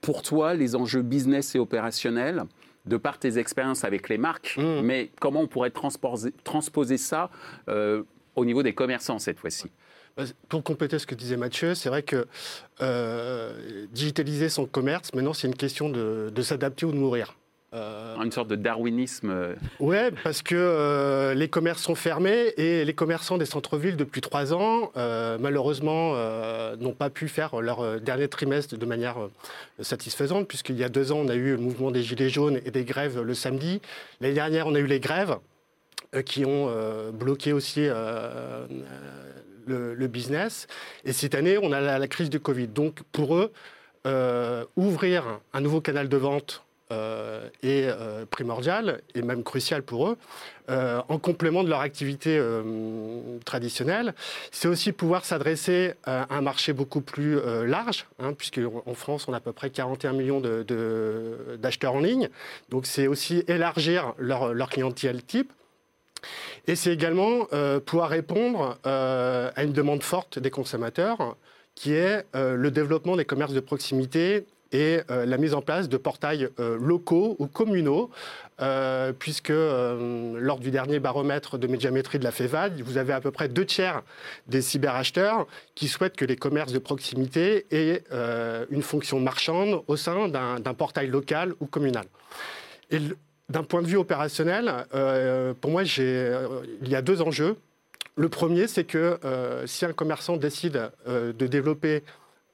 pour 0.00 0.22
toi, 0.22 0.54
les 0.54 0.76
enjeux 0.76 1.02
business 1.02 1.56
et 1.56 1.58
opérationnels, 1.58 2.44
de 2.86 2.96
par 2.96 3.18
tes 3.18 3.38
expériences 3.38 3.84
avec 3.84 4.08
les 4.08 4.18
marques, 4.18 4.56
mmh. 4.56 4.80
mais 4.82 5.10
comment 5.20 5.40
on 5.40 5.46
pourrait 5.46 5.70
transposer, 5.70 6.32
transposer 6.44 6.98
ça 6.98 7.30
euh, 7.68 8.02
au 8.36 8.44
niveau 8.44 8.62
des 8.62 8.74
commerçants 8.74 9.18
cette 9.18 9.38
fois-ci? 9.38 9.70
Bah, 10.16 10.24
pour 10.48 10.62
compléter 10.62 10.98
ce 10.98 11.06
que 11.06 11.14
disait 11.14 11.36
Mathieu, 11.36 11.74
c'est 11.74 11.88
vrai 11.88 12.02
que 12.02 12.26
euh, 12.80 13.86
digitaliser 13.92 14.48
son 14.48 14.66
commerce, 14.66 15.12
maintenant, 15.14 15.32
c'est 15.32 15.48
une 15.48 15.56
question 15.56 15.88
de, 15.88 16.30
de 16.32 16.42
s'adapter 16.42 16.86
ou 16.86 16.92
de 16.92 16.96
mourir. 16.96 17.34
Euh, 17.74 18.16
Une 18.22 18.30
sorte 18.30 18.48
de 18.48 18.56
darwinisme. 18.56 19.30
Euh. 19.30 19.54
Oui, 19.80 19.96
parce 20.22 20.42
que 20.42 20.54
euh, 20.54 21.34
les 21.34 21.48
commerces 21.48 21.82
sont 21.82 21.96
fermés 21.96 22.52
et 22.56 22.84
les 22.84 22.94
commerçants 22.94 23.36
des 23.36 23.46
centres-villes 23.46 23.96
depuis 23.96 24.20
trois 24.20 24.54
ans, 24.54 24.92
malheureusement, 25.40 26.14
n'ont 26.76 26.92
pas 26.92 27.10
pu 27.10 27.28
faire 27.28 27.60
leur 27.60 28.00
dernier 28.00 28.28
trimestre 28.28 28.76
de 28.76 28.86
manière 28.86 29.16
satisfaisante, 29.80 30.46
puisqu'il 30.46 30.76
y 30.76 30.84
a 30.84 30.88
deux 30.88 31.10
ans, 31.12 31.18
on 31.18 31.28
a 31.28 31.34
eu 31.34 31.52
le 31.52 31.58
mouvement 31.58 31.90
des 31.90 32.02
Gilets 32.02 32.28
jaunes 32.28 32.60
et 32.64 32.70
des 32.70 32.84
grèves 32.84 33.20
le 33.20 33.34
samedi. 33.34 33.80
L'année 34.20 34.34
dernière, 34.34 34.66
on 34.66 34.74
a 34.74 34.78
eu 34.78 34.86
les 34.86 35.00
grèves 35.00 35.36
qui 36.24 36.44
ont 36.44 36.70
bloqué 37.12 37.52
aussi 37.52 37.88
le, 39.66 40.06
business. 40.06 40.68
Et 41.04 41.12
cette 41.12 41.34
année, 41.34 41.58
on 41.58 41.72
a 41.72 41.80
la, 41.80 41.98
la, 41.98 42.08
crise 42.08 42.30
du 42.30 42.38
Covid. 42.40 42.68
Donc, 42.68 43.02
pour 43.12 43.36
eux, 43.36 43.52
ouvrir 44.76 45.40
un 45.52 45.60
nouveau 45.60 45.80
canal 45.80 46.08
de 46.08 46.16
vente 46.16 46.64
est 47.62 47.88
euh, 47.88 48.24
primordial 48.26 49.00
et 49.14 49.22
même 49.22 49.42
crucial 49.42 49.82
pour 49.82 50.08
eux, 50.08 50.16
euh, 50.70 51.00
en 51.08 51.18
complément 51.18 51.62
de 51.64 51.68
leur 51.68 51.80
activité 51.80 52.40
traditionnelle. 53.44 54.14
C'est 54.50 54.68
aussi 54.68 54.92
pouvoir 54.92 55.24
s'adresser 55.24 55.94
à 56.04 56.34
un 56.34 56.40
marché 56.40 56.72
beaucoup 56.72 57.00
plus 57.00 57.38
large, 57.66 58.06
hein, 58.18 58.32
puisque 58.32 58.60
en 58.86 58.94
France, 58.94 59.26
on 59.28 59.32
a 59.32 59.36
à 59.36 59.40
peu 59.40 59.52
près 59.52 59.70
41 59.70 60.12
millions 60.12 60.40
d'acheteurs 61.58 61.94
en 61.94 62.00
ligne. 62.00 62.28
Donc 62.70 62.86
c'est 62.86 63.06
aussi 63.06 63.44
élargir 63.48 64.14
leur, 64.18 64.54
leur 64.54 64.70
clientèle 64.70 65.22
type. 65.22 65.52
Et 66.66 66.76
c'est 66.76 66.92
également 66.92 67.46
pouvoir 67.84 68.08
répondre 68.08 68.78
à 68.84 69.62
une 69.62 69.72
demande 69.72 70.02
forte 70.02 70.38
des 70.38 70.50
consommateurs, 70.50 71.36
qui 71.74 71.92
est 71.92 72.24
le 72.34 72.70
développement 72.70 73.16
des 73.16 73.24
commerces 73.24 73.52
de 73.52 73.60
proximité 73.60 74.46
et 74.74 75.02
euh, 75.08 75.24
la 75.24 75.38
mise 75.38 75.54
en 75.54 75.62
place 75.62 75.88
de 75.88 75.96
portails 75.96 76.48
euh, 76.58 76.76
locaux 76.78 77.36
ou 77.38 77.46
communaux, 77.46 78.10
euh, 78.60 79.12
puisque 79.16 79.50
lors 79.50 80.58
du 80.58 80.70
dernier 80.72 80.98
baromètre 80.98 81.58
de 81.58 81.66
médiamétrie 81.68 82.18
de 82.18 82.24
la 82.24 82.32
FEVAD, 82.32 82.80
vous 82.82 82.98
avez 82.98 83.12
à 83.12 83.20
peu 83.20 83.30
près 83.30 83.48
deux 83.48 83.64
tiers 83.64 84.02
des 84.48 84.62
cyberacheteurs 84.62 85.46
qui 85.76 85.86
souhaitent 85.86 86.16
que 86.16 86.24
les 86.24 86.36
commerces 86.36 86.72
de 86.72 86.78
proximité 86.80 87.66
aient 87.70 88.04
une 88.70 88.82
fonction 88.82 89.18
marchande 89.18 89.82
au 89.88 89.96
sein 89.96 90.28
d'un 90.28 90.74
portail 90.74 91.08
local 91.08 91.54
ou 91.60 91.66
communal. 91.66 92.04
Et 92.90 92.98
d'un 93.48 93.64
point 93.64 93.82
de 93.82 93.88
vue 93.88 93.96
opérationnel, 93.96 94.86
pour 95.60 95.70
moi, 95.72 95.82
il 95.82 96.88
y 96.88 96.94
a 96.94 97.02
deux 97.02 97.22
enjeux. 97.22 97.56
Le 98.16 98.28
premier, 98.28 98.68
c'est 98.68 98.84
que 98.84 99.18
si 99.66 99.84
un 99.84 99.92
commerçant 99.92 100.36
décide 100.36 100.90
de 101.08 101.46
développer 101.46 102.04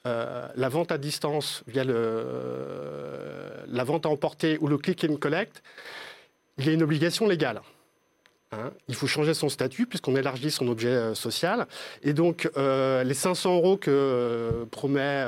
euh, 0.06 0.48
la 0.54 0.68
vente 0.70 0.92
à 0.92 0.98
distance 0.98 1.62
via 1.66 1.84
le, 1.84 2.24
la 3.66 3.84
vente 3.84 4.06
à 4.06 4.08
emporter 4.08 4.56
ou 4.60 4.66
le 4.66 4.78
click 4.78 5.04
and 5.04 5.16
collect, 5.16 5.62
il 6.58 6.66
y 6.66 6.70
a 6.70 6.72
une 6.72 6.82
obligation 6.82 7.26
légale. 7.28 7.60
Hein. 8.52 8.72
il 8.88 8.96
faut 8.96 9.06
changer 9.06 9.32
son 9.32 9.48
statut 9.48 9.86
puisqu'on 9.86 10.16
élargit 10.16 10.50
son 10.50 10.66
objet 10.68 10.88
euh, 10.88 11.14
social. 11.14 11.68
Et 12.02 12.14
donc, 12.14 12.50
euh, 12.56 13.04
les 13.04 13.14
500 13.14 13.54
euros 13.54 13.76
que 13.76 14.66
promet 14.70 15.24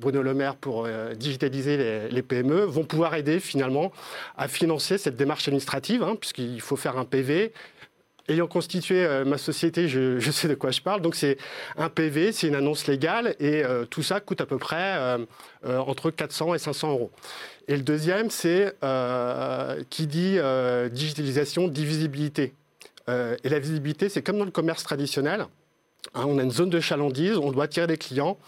Bruno 0.00 0.22
Le 0.22 0.32
Maire 0.32 0.56
pour 0.56 0.88
digitaliser 1.16 1.76
les, 1.76 2.08
les, 2.08 2.22
PME 2.22 2.60
vont 2.60 2.84
pouvoir 2.84 3.16
aider 3.16 3.40
finalement 3.40 3.92
à 4.36 4.48
financer 4.48 4.96
cette 4.96 5.16
démarche 5.16 5.48
administrative, 5.48 6.02
hein, 6.02 6.16
puisqu'il 6.18 6.60
faut 6.60 6.76
faire 6.76 6.96
un 6.96 7.04
PV, 7.04 7.52
ayant 8.28 8.46
constitué 8.46 9.04
euh, 9.04 9.24
ma 9.24 9.38
société, 9.38 9.88
je, 9.88 10.30
sais 10.30 10.48
de 10.48 10.54
quoi 10.54 10.70
je 10.70 10.80
parle. 10.80 11.00
Donc 11.00 11.14
c'est 11.14 11.38
un 11.76 11.88
PV, 11.88 12.32
c'est 12.32 12.48
une 12.48 12.54
annonce 12.54 12.86
légale 12.86 13.34
et 13.40 13.64
euh, 13.64 13.84
tout 13.84 14.02
ça 14.02 14.20
coûte 14.20 14.40
à 14.40 14.46
peu 14.46 14.58
près 14.58 14.76
euh, 14.76 15.18
entre 15.64 16.10
400 16.10 16.54
et 16.54 16.58
500 16.58 16.90
euros. 16.90 17.10
Et 17.66 17.76
le 17.76 17.82
deuxième, 17.82 18.30
c'est 18.30 18.74
qui 19.90 20.06
dit 20.06 20.38
digitalisation, 20.90 21.68
divisibilité. 21.68 22.54
et 23.08 23.48
la 23.48 23.58
visibilité, 23.58 24.08
c'est 24.08 24.22
comme 24.22 24.38
dans 24.38 24.46
le 24.46 24.50
commerce 24.50 24.82
traditionnel. 24.84 25.46
Hein, 26.14 26.24
on 26.26 26.38
a 26.38 26.42
une 26.42 26.50
zone 26.50 26.70
de 26.70 26.80
chalandise, 26.80 27.36
on 27.36 27.52
doit 27.52 27.64
attirer 27.64 27.86
des 27.86 27.98
clients. 27.98 28.38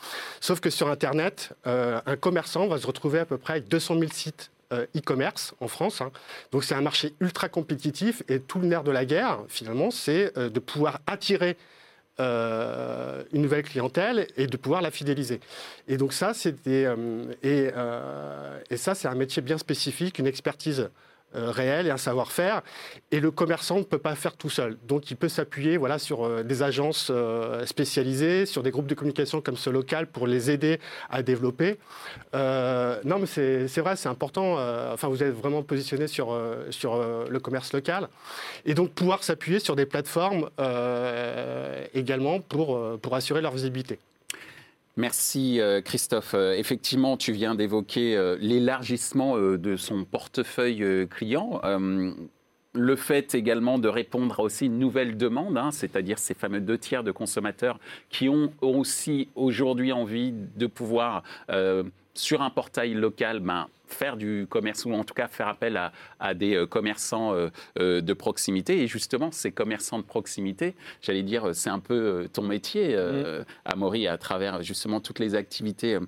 Sauf 0.41 0.61
que 0.61 0.71
sur 0.71 0.89
Internet, 0.89 1.53
un 1.67 2.17
commerçant 2.17 2.67
va 2.67 2.79
se 2.79 2.87
retrouver 2.87 3.19
à 3.19 3.27
peu 3.27 3.37
près 3.37 3.55
avec 3.55 3.69
200 3.69 3.99
000 3.99 4.11
sites 4.11 4.51
e-commerce 4.73 5.55
en 5.61 5.69
France. 5.69 6.01
Hein. 6.01 6.11
Donc 6.53 6.65
c'est 6.65 6.75
un 6.75 6.81
marché 6.81 7.15
ultra 7.21 7.49
compétitif 7.49 8.23
et 8.29 8.41
tout 8.41 8.59
le 8.59 8.67
nerf 8.67 8.85
de 8.85 8.91
la 8.91 9.05
guerre, 9.05 9.45
finalement, 9.49 9.91
c'est 9.91 10.37
euh, 10.39 10.49
de 10.49 10.61
pouvoir 10.61 11.01
attirer 11.07 11.57
euh, 12.19 13.23
une 13.33 13.43
nouvelle 13.43 13.63
clientèle 13.63 14.27
et 14.37 14.47
de 14.47 14.57
pouvoir 14.57 14.83
la 14.83 14.91
fidéliser. 14.91 15.41
Et 15.89 15.97
donc 15.97 16.13
ça, 16.13 16.35
c'est 16.35 16.55
et, 16.67 17.71
ça, 18.77 18.95
c'est 18.95 19.09
un 19.09 19.15
métier 19.15 19.43
bien 19.43 19.59
spécifique, 19.59 20.19
une 20.19 20.27
expertise 20.27 20.81
euh, 20.81 20.89
réel 21.35 21.87
et 21.87 21.91
un 21.91 21.97
savoir-faire. 21.97 22.63
Et 23.11 23.21
le 23.21 23.31
commerçant 23.31 23.79
ne 23.79 23.85
peut 23.85 23.99
pas 23.99 24.15
faire 24.15 24.37
tout 24.37 24.51
seul. 24.51 24.77
Donc 24.87 25.11
il 25.11 25.17
peut 25.17 25.29
s'appuyer 25.29 25.77
voilà, 25.77 25.99
sur 25.99 26.25
euh, 26.25 26.43
des 26.43 26.63
agences 26.63 27.09
euh, 27.11 27.65
spécialisées, 27.67 28.47
sur 28.47 28.63
des 28.63 28.71
groupes 28.71 28.87
de 28.87 28.95
communication 28.95 29.41
comme 29.41 29.57
ce 29.57 29.71
local 29.71 30.07
pour 30.07 30.27
les 30.27 30.51
aider 30.51 30.81
à 31.09 31.23
développer. 31.23 31.79
non, 32.33 33.19
mais 33.19 33.27
c'est 33.27 33.81
vrai, 33.81 33.97
c'est 33.97 34.09
important. 34.09 34.55
enfin, 34.93 35.09
vous 35.09 35.23
êtes 35.23 35.35
vraiment 35.35 35.63
positionné 35.63 36.07
sur, 36.07 36.37
sur 36.71 36.99
le 37.29 37.39
commerce 37.41 37.73
local. 37.73 38.09
Et 38.65 38.75
donc 38.75 38.91
pouvoir 38.91 39.23
s'appuyer 39.23 39.59
sur 39.59 39.77
des 39.77 39.87
plateformes 39.87 40.51
également 41.95 42.41
pour, 42.41 42.99
pour 43.01 43.15
assurer 43.15 43.41
leur 43.41 43.53
visibilité. 43.53 43.99
Merci 44.97 45.61
euh, 45.61 45.81
Christophe. 45.81 46.35
Euh, 46.35 46.53
effectivement, 46.53 47.17
tu 47.17 47.33
viens 47.33 47.55
d'évoquer 47.55 48.17
euh, 48.17 48.37
l'élargissement 48.41 49.37
de 49.39 49.77
son 49.77 50.05
portefeuille 50.05 51.07
client. 51.09 51.61
Le 52.73 52.95
fait 52.95 53.35
également 53.35 53.81
de 53.81 53.89
répondre 53.89 54.39
à 54.39 54.43
aussi 54.45 54.67
une 54.67 54.79
nouvelle 54.79 55.17
demande, 55.17 55.59
hein, 55.59 55.71
c'est-à-dire 55.73 56.21
ces 56.21 56.35
fameux 56.35 56.61
deux 56.61 56.79
tiers 56.79 57.03
de 57.03 57.11
consommateurs 57.11 57.81
qui 58.11 58.29
ont 58.29 58.53
aussi 58.61 59.29
aujourd'hui 59.35 59.91
envie 59.91 60.33
de 60.33 60.67
pouvoir, 60.67 61.25
sur 62.15 62.43
un 62.43 62.51
portail 62.51 62.95
local, 62.95 63.41
ben, 63.41 63.67
faire 63.93 64.17
du 64.17 64.47
commerce 64.49 64.85
ou 64.85 64.93
en 64.93 65.05
tout 65.05 65.15
cas 65.15 65.29
faire 65.29 65.49
appel 65.49 65.81
à, 66.19 66.35
des 66.35 66.55
euh, 66.55 66.67
commerçants 66.67 67.35
euh, 67.35 67.49
euh, 67.79 68.01
de 68.01 68.13
proximité. 68.13 68.83
Et 68.83 68.87
justement, 68.87 69.31
ces 69.31 69.53
commerçants 69.53 69.99
de 69.99 70.05
proximité, 70.05 70.75
j'allais 71.03 71.23
dire, 71.23 71.55
c'est 71.55 71.71
un 71.71 71.79
peu 71.79 72.29
ton 72.33 72.43
métier, 72.43 72.97
mmh. 72.97 73.45
Amaury, 73.65 74.07
à 74.07 74.19
travers 74.19 74.63
justement 74.63 75.01
toutes 75.01 75.19
les 75.19 75.35
activités 75.35 75.99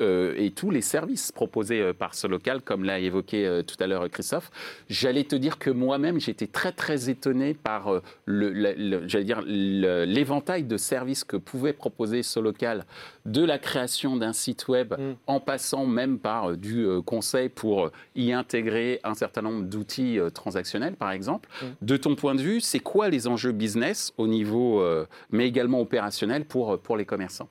euh, 0.00 0.32
et 0.36 0.52
tous 0.52 0.70
les 0.70 0.80
services 0.80 1.32
proposés 1.32 1.80
euh, 1.80 1.92
par 1.92 2.14
ce 2.14 2.28
local, 2.28 2.62
comme 2.62 2.84
l'a 2.84 3.00
évoqué 3.00 3.44
euh, 3.44 3.62
tout 3.62 3.74
à 3.80 3.88
l'heure 3.88 4.08
Christophe. 4.08 4.50
J'allais 4.88 5.24
te 5.24 5.34
dire 5.34 5.58
que 5.58 5.70
moi-même, 5.70 6.20
j'étais 6.20 6.46
très 6.46 6.70
très 6.70 7.10
étonné 7.10 7.54
par 7.54 8.00
le, 8.24 9.08
j'allais 9.08 9.24
dire 9.24 9.42
l'éventail 9.44 10.62
de 10.62 10.76
services 10.76 11.24
que 11.24 11.36
pouvait 11.36 11.72
proposer 11.72 12.22
ce 12.22 12.38
local, 12.38 12.84
de 13.26 13.44
la 13.44 13.58
création 13.58 14.16
d'un 14.16 14.32
site 14.32 14.68
web, 14.68 14.94
mm. 14.96 15.14
en 15.26 15.40
passant 15.40 15.84
même 15.84 16.20
par 16.20 16.56
du 16.56 16.86
conseil 17.04 17.48
pour 17.48 17.90
y 18.14 18.32
intégrer 18.32 19.00
un 19.02 19.14
certain 19.14 19.42
nombre 19.42 19.64
d'outils 19.64 20.18
transactionnels, 20.32 20.94
par 20.94 21.10
exemple. 21.10 21.48
Mm. 21.60 21.66
De 21.82 21.96
ton 21.96 22.14
point 22.14 22.36
de 22.36 22.42
vue, 22.42 22.60
c'est 22.60 22.78
quoi 22.78 23.08
les 23.08 23.26
enjeux 23.26 23.52
business 23.52 24.12
au 24.16 24.28
niveau, 24.28 24.84
mais 25.30 25.48
également 25.48 25.80
opérationnel 25.80 26.44
pour, 26.44 26.78
pour 26.78 26.96
les 26.96 27.04
commerçants? 27.04 27.48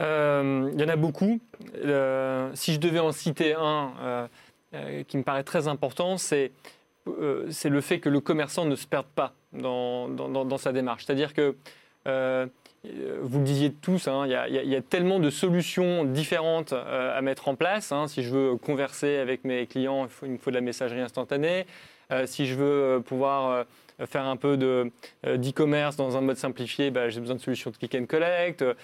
Euh, 0.00 0.70
il 0.72 0.80
y 0.80 0.84
en 0.84 0.88
a 0.88 0.96
beaucoup. 0.96 1.40
Euh, 1.76 2.50
si 2.54 2.74
je 2.74 2.80
devais 2.80 2.98
en 2.98 3.12
citer 3.12 3.54
un 3.54 3.92
euh, 4.74 5.02
qui 5.04 5.16
me 5.16 5.22
paraît 5.22 5.44
très 5.44 5.68
important, 5.68 6.18
c'est 6.18 6.52
c'est 7.50 7.68
le 7.68 7.80
fait 7.80 8.00
que 8.00 8.08
le 8.08 8.18
commerçant 8.18 8.64
ne 8.64 8.74
se 8.74 8.84
perde 8.84 9.06
pas 9.06 9.32
dans, 9.52 10.08
dans, 10.08 10.58
sa 10.58 10.72
démarche. 10.72 11.06
C'est-à-dire 11.06 11.34
que, 11.34 11.54
vous 12.04 13.38
le 13.38 13.44
disiez 13.44 13.70
tous, 13.70 14.08
hein, 14.08 14.26
il 14.26 14.32
y, 14.32 14.74
a 14.74 14.82
tellement 14.82 15.20
de 15.20 15.30
solutions 15.30 16.04
différentes 16.04 16.72
à 16.72 17.22
mettre 17.22 17.46
en 17.46 17.54
place. 17.54 17.92
Hein. 17.92 18.08
Si 18.08 18.24
je 18.24 18.30
veux 18.34 18.56
converser 18.56 19.18
avec 19.18 19.44
mes 19.44 19.68
clients, 19.68 20.06
il, 20.06 20.10
faut, 20.10 20.26
il 20.26 20.32
me 20.32 20.38
faut 20.38 20.50
de 20.50 20.56
la 20.56 20.60
messagerie 20.60 21.00
instantanée. 21.00 21.64
si 22.24 22.46
je 22.46 22.56
veux 22.56 23.00
pouvoir 23.02 23.66
faire 24.04 24.24
un 24.24 24.36
peu 24.36 24.58
euh, 24.60 25.36
d'e-commerce 25.36 25.96
dans 25.96 26.16
un 26.16 26.20
mode 26.20 26.36
simplifié, 26.36 26.90
bah, 26.90 27.08
j'ai 27.08 27.20
besoin 27.20 27.36
de 27.36 27.40
solutions 27.40 27.70
de 27.70 27.76
click 27.76 27.94
and 27.94 28.06
collect, 28.06 28.62
euh, 28.62 28.74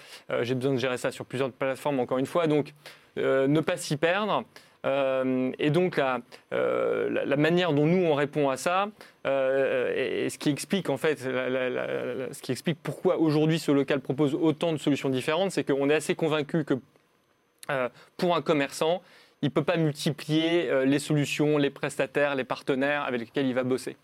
j'ai 0.41 0.55
besoin 0.55 0.73
de 0.73 0.79
gérer 0.79 0.97
ça 0.97 1.11
sur 1.11 1.25
plusieurs 1.25 1.51
plateformes 1.51 1.99
encore 1.99 2.17
une 2.17 2.25
fois. 2.25 2.47
Donc, 2.47 2.73
euh, 3.19 3.47
ne 3.47 3.59
pas 3.59 3.77
s'y 3.77 3.97
perdre. 3.97 4.43
et 4.85 5.69
donc 5.69 5.97
la, 5.97 6.19
la, 6.51 7.37
manière 7.37 7.71
dont 7.71 7.85
nous 7.85 8.03
on 8.05 8.15
répond 8.15 8.49
à 8.49 8.57
ça, 8.57 8.89
et, 9.25 10.27
ce 10.29 10.37
qui 10.37 10.49
explique 10.49 10.89
en 10.89 10.97
fait, 10.97 11.19
ce 11.19 12.41
qui 12.41 12.51
explique 12.51 12.79
pourquoi 12.83 13.17
aujourd'hui 13.17 13.59
ce 13.59 13.71
local 13.71 14.01
propose 14.01 14.35
autant 14.35 14.73
de 14.73 14.77
solutions 14.77 15.09
différentes, 15.09 15.51
c'est 15.51 15.63
qu'on 15.63 15.89
est 15.89 15.95
assez 15.95 16.15
convaincu 16.15 16.65
que 16.65 16.73
pour 18.17 18.35
un 18.35 18.41
commerçant, 18.41 19.01
il 19.41 19.45
ne 19.45 19.51
peut 19.51 19.63
pas 19.63 19.77
multiplier 19.77 20.85
les 20.85 20.99
solutions, 20.99 21.57
les 21.57 21.69
prestataires, 21.69 22.35
les 22.35 22.43
partenaires 22.43 23.03
avec 23.03 23.21
lesquels 23.21 23.45
il 23.45 23.53
va 23.53 23.63
bosser. 23.63 23.95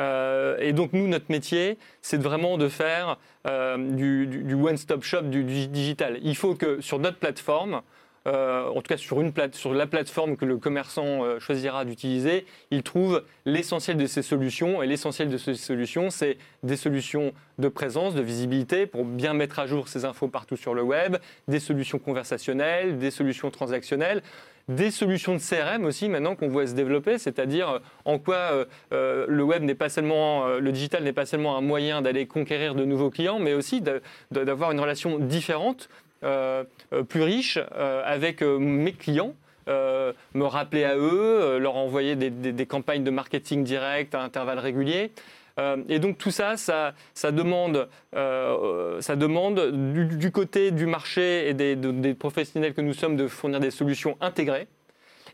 Euh, 0.00 0.56
et 0.58 0.72
donc 0.72 0.92
nous, 0.92 1.06
notre 1.06 1.26
métier, 1.28 1.78
c'est 2.00 2.20
vraiment 2.20 2.56
de 2.58 2.68
faire 2.68 3.18
euh, 3.46 3.76
du, 3.76 4.54
one-stop 4.54 5.02
shop 5.02 5.22
du, 5.22 5.44
digital. 5.44 6.18
Il 6.22 6.36
faut 6.36 6.54
que 6.54 6.80
sur 6.80 6.98
notre 6.98 7.18
plateforme, 7.18 7.82
euh, 8.30 8.68
en 8.68 8.80
tout 8.82 8.88
cas 8.88 8.96
sur, 8.96 9.74
la 9.74 9.86
plateforme 9.86 10.36
que 10.36 10.44
le 10.44 10.56
commerçant 10.56 11.38
choisira 11.38 11.84
d'utiliser, 11.84 12.46
il 12.70 12.82
trouve 12.82 13.24
l'essentiel 13.44 13.96
de 13.96 14.06
ces 14.06 14.22
solutions. 14.22 14.82
Et 14.82 14.86
l'essentiel 14.86 15.28
de 15.28 15.36
ces 15.36 15.54
solutions, 15.54 16.10
c'est 16.10 16.38
des 16.62 16.76
solutions 16.76 17.32
de 17.58 17.68
présence, 17.68 18.14
de 18.14 18.22
visibilité, 18.22 18.86
pour 18.86 19.04
bien 19.04 19.34
mettre 19.34 19.58
à 19.58 19.66
jour 19.66 19.88
ces 19.88 20.04
infos 20.04 20.28
partout 20.28 20.56
sur 20.56 20.74
le 20.74 20.82
web, 20.82 21.16
des 21.48 21.60
solutions 21.60 21.98
conversationnelles, 21.98 22.98
des 22.98 23.10
solutions 23.10 23.50
transactionnelles 23.50 24.22
des 24.70 24.90
solutions 24.90 25.34
de 25.34 25.40
CRM 25.40 25.84
aussi 25.84 26.08
maintenant 26.08 26.36
qu'on 26.36 26.48
voit 26.48 26.66
se 26.66 26.74
développer, 26.74 27.18
c'est-à-dire 27.18 27.68
euh, 27.68 27.78
en 28.04 28.18
quoi 28.18 28.36
euh, 28.36 28.64
euh, 28.92 29.26
le 29.28 29.42
web 29.42 29.62
n'est 29.62 29.74
pas 29.74 29.88
seulement, 29.88 30.46
le 30.46 30.72
digital 30.72 31.02
n'est 31.02 31.12
pas 31.12 31.26
seulement 31.26 31.56
un 31.56 31.60
moyen 31.60 32.02
d'aller 32.02 32.26
conquérir 32.26 32.74
de 32.74 32.84
nouveaux 32.84 33.10
clients, 33.10 33.38
mais 33.38 33.52
aussi 33.52 33.82
d'avoir 34.30 34.70
une 34.70 34.80
relation 34.80 35.18
différente, 35.18 35.88
plus 36.20 37.22
riche 37.22 37.58
avec 38.04 38.42
mes 38.42 38.92
clients. 38.92 39.34
me 39.68 40.44
rappeler 40.44 40.84
à 40.84 40.96
eux, 40.96 41.58
leur 41.58 41.76
envoyer 41.76 42.16
des, 42.16 42.66
campagnes 42.66 43.04
de 43.04 43.10
marketing 43.10 43.64
direct 43.64 44.14
à 44.14 44.22
intervalles 44.22 44.58
réguliers. 44.58 45.12
Euh, 45.60 45.76
et 45.88 45.98
donc 45.98 46.18
tout 46.18 46.30
ça, 46.30 46.56
ça, 46.56 47.32
demande, 47.32 47.88
euh, 48.14 49.00
ça 49.00 49.16
demande 49.16 49.92
du, 49.92 50.30
côté 50.30 50.70
du 50.70 50.86
marché 50.86 51.48
et 51.48 51.54
des, 51.54 52.14
professionnels 52.14 52.74
que 52.74 52.80
nous 52.80 52.94
sommes 52.94 53.16
de 53.16 53.28
fournir 53.28 53.60
des 53.60 53.70
solutions 53.70 54.16
intégrées. 54.20 54.68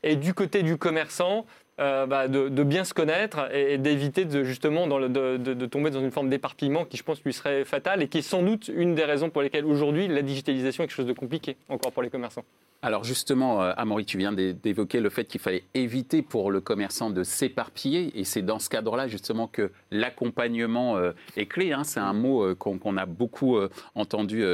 Et 0.03 0.17
du 0.17 0.35
côté 0.35 0.63
du 0.63 0.77
commerçant, 0.77 1.47
euh, 1.79 2.07
bah, 2.07 2.27
de, 2.27 2.63
bien 2.63 2.85
se 2.85 2.95
connaître 2.95 3.55
et, 3.55 3.77
d'éviter 3.77 4.25
de, 4.25 4.45
justement 4.45 4.87
de, 4.87 5.67
tomber 5.67 5.91
dans 5.91 6.01
une 6.01 6.11
forme 6.11 6.31
d'éparpillement 6.31 6.87
qui, 6.87 6.97
je 6.97 7.03
pense, 7.03 7.23
lui 7.23 7.35
serait 7.35 7.67
fatal 7.67 8.03
et 8.03 8.09
qui 8.09 8.19
est 8.19 8.23
sans 8.23 8.43
doute 8.43 8.69
une 8.75 8.95
des 8.95 9.05
raisons 9.05 9.29
pour 9.29 9.43
lesquelles 9.43 9.67
aujourd'hui 9.67 10.09
la 10.09 10.23
digitalisation 10.23 10.85
est 10.85 10.87
quelque 10.87 10.97
chose 10.97 11.07
de 11.07 11.13
compliqué 11.13 11.57
encore 11.69 11.93
pour 11.93 12.03
les 12.03 12.09
commerçants. 12.09 12.45
Alors 12.81 13.05
justement, 13.05 13.63
euh, 13.63 13.73
Amaury, 13.77 14.07
tu 14.07 14.17
viens 14.17 14.33
d'évoquer 14.33 15.01
le 15.01 15.11
fait 15.11 15.25
qu'il 15.25 15.41
fallait 15.41 15.65
éviter 15.75 16.23
pour 16.23 16.51
le 16.51 16.63
commerçant 16.63 17.11
de 17.11 17.23
s'éparpiller, 17.23 18.19
et 18.19 18.25
c'est 18.25 18.43
dans 18.43 18.59
ce 18.59 18.71
cadre-là 18.71 19.07
justement 19.07 19.47
que 19.47 19.71
l'accompagnement 19.91 20.97
euh, 20.97 21.13
est 21.37 21.47
clé. 21.47 21.73
Hein. 21.73 21.85
C'est 21.85 22.01
un 22.01 22.15
mot 22.15 22.55
qu'on 22.55 22.97
a 22.97 23.05
beaucoup 23.05 23.59
entendu 23.95 24.45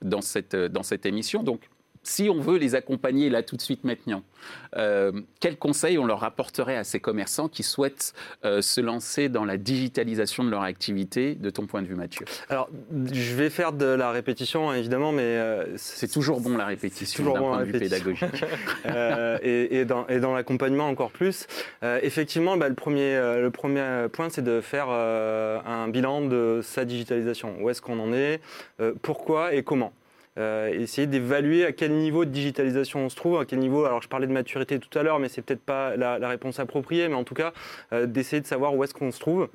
dans 0.00 0.20
cette, 0.20 0.56
dans 0.56 0.82
cette 0.82 1.06
émission. 1.06 1.42
Donc 1.42 1.60
si 2.02 2.28
on 2.28 2.40
veut 2.40 2.58
les 2.58 2.74
accompagner 2.74 3.30
là 3.30 3.42
tout 3.42 3.56
de 3.56 3.62
suite 3.62 3.84
maintenant, 3.84 4.22
euh, 4.76 5.12
quels 5.40 5.56
conseils 5.56 5.98
on 5.98 6.06
leur 6.06 6.24
apporterait 6.24 6.76
à 6.76 6.84
ces 6.84 7.00
commerçants 7.00 7.48
qui 7.48 7.62
souhaitent 7.62 8.12
euh, 8.44 8.62
se 8.62 8.80
lancer 8.80 9.28
dans 9.28 9.44
la 9.44 9.56
digitalisation 9.56 10.44
de 10.44 10.50
leur 10.50 10.62
activité, 10.62 11.34
de 11.34 11.50
ton 11.50 11.66
point 11.66 11.82
de 11.82 11.86
vue, 11.86 11.94
Mathieu? 11.94 12.26
Alors, 12.48 12.68
je 13.12 13.34
vais 13.34 13.50
faire 13.50 13.72
de 13.72 13.86
la 13.86 14.10
répétition, 14.10 14.72
évidemment, 14.72 15.12
mais... 15.12 15.22
Euh, 15.22 15.76
c'est 15.76 16.10
toujours 16.10 16.40
bon 16.40 16.56
la 16.56 16.66
répétition 16.66 17.24
d'un 17.24 17.38
point 17.38 17.60
de 17.60 17.64
vue 17.64 17.78
pédagogique. 17.78 18.44
et, 19.42 19.84
dans, 19.84 20.34
l'accompagnement 20.34 20.88
encore 20.88 21.10
plus. 21.10 21.46
effectivement, 21.82 22.56
bah, 22.56 22.68
le, 22.68 22.74
premier, 22.74 23.16
le 23.40 23.50
premier 23.50 24.06
point, 24.12 24.28
c'est 24.30 24.42
de 24.42 24.60
faire 24.60 24.88
un 24.90 25.88
bilan 25.88 26.22
de 26.22 26.60
sa 26.62 26.84
digitalisation. 26.84 27.56
Où 27.60 27.70
est-ce 27.70 27.82
qu'on 27.82 27.98
en 27.98 28.12
est? 28.12 28.40
Pourquoi 29.02 29.54
et 29.54 29.62
comment? 29.62 29.92
euh, 29.92 30.01
essayer 30.36 31.06
d'évaluer 31.06 31.64
à 31.64 31.72
quel 31.72 31.92
niveau 31.92 32.24
de 32.24 32.30
digitalisation 32.30 33.00
on 33.00 33.08
se 33.08 33.16
trouve, 33.16 33.38
à 33.38 33.44
quel 33.44 33.58
niveau, 33.58 33.84
alors 33.84 34.02
je 34.02 34.08
parlais 34.08 34.26
de 34.26 34.32
maturité 34.32 34.78
tout 34.78 34.98
à 34.98 35.02
l'heure, 35.02 35.18
mais 35.18 35.28
c'est 35.28 35.42
peut-être 35.42 35.62
pas 35.62 35.96
la, 35.96 36.28
réponse 36.28 36.58
appropriée, 36.58 37.08
mais 37.08 37.14
en 37.14 37.24
tout 37.24 37.34
cas, 37.34 37.52
euh, 37.92 38.06
d'essayer 38.06 38.40
de 38.40 38.46
savoir 38.46 38.74
où 38.74 38.82
est-ce 38.84 38.94
qu'on 38.94 39.10
se 39.10 39.20
trouve. 39.20 39.48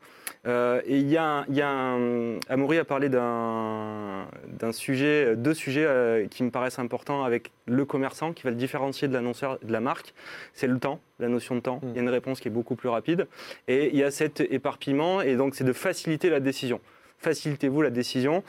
Euh, 0.45 0.81
et 0.85 0.97
il 0.97 1.09
y 1.09 1.17
a, 1.17 1.45
y 1.49 1.61
a 1.61 1.69
un, 1.69 2.39
Amaury 2.49 2.77
a 2.77 2.85
parlé 2.85 3.09
d'un 3.09 4.27
sujet, 4.71 5.35
deux 5.35 5.53
sujets 5.53 6.27
qui 6.29 6.43
me 6.43 6.51
paraissent 6.51 6.79
importants 6.79 7.23
avec 7.23 7.51
le 7.65 7.85
commerçant, 7.85 8.33
qui 8.33 8.43
va 8.43 8.51
le 8.51 8.55
différencier 8.55 9.07
de 9.07 9.13
l'annonceur, 9.13 9.59
de 9.61 9.71
la 9.71 9.79
marque, 9.79 10.13
c'est 10.53 10.67
le 10.67 10.79
temps, 10.79 10.99
la 11.19 11.27
notion 11.27 11.55
de 11.55 11.61
temps. 11.61 11.77
Mm. 11.81 11.87
Il 11.89 11.95
y 11.95 11.99
a 11.99 12.01
une 12.01 12.09
réponse 12.09 12.39
qui 12.39 12.47
est 12.47 12.51
beaucoup 12.51 12.75
plus 12.75 12.89
rapide. 12.89 13.27
Et 13.67 13.89
il 13.91 13.97
y 13.97 14.03
a 14.03 14.11
cet 14.11 14.41
éparpillement, 14.41 15.21
et 15.21 15.35
donc 15.35 15.55
c'est 15.55 15.63
de 15.63 15.73
faciliter 15.73 16.29
la 16.29 16.39
décision 16.39 16.79
facilitez-vous 17.19 17.81
la 17.81 17.89
décision. 17.89 18.43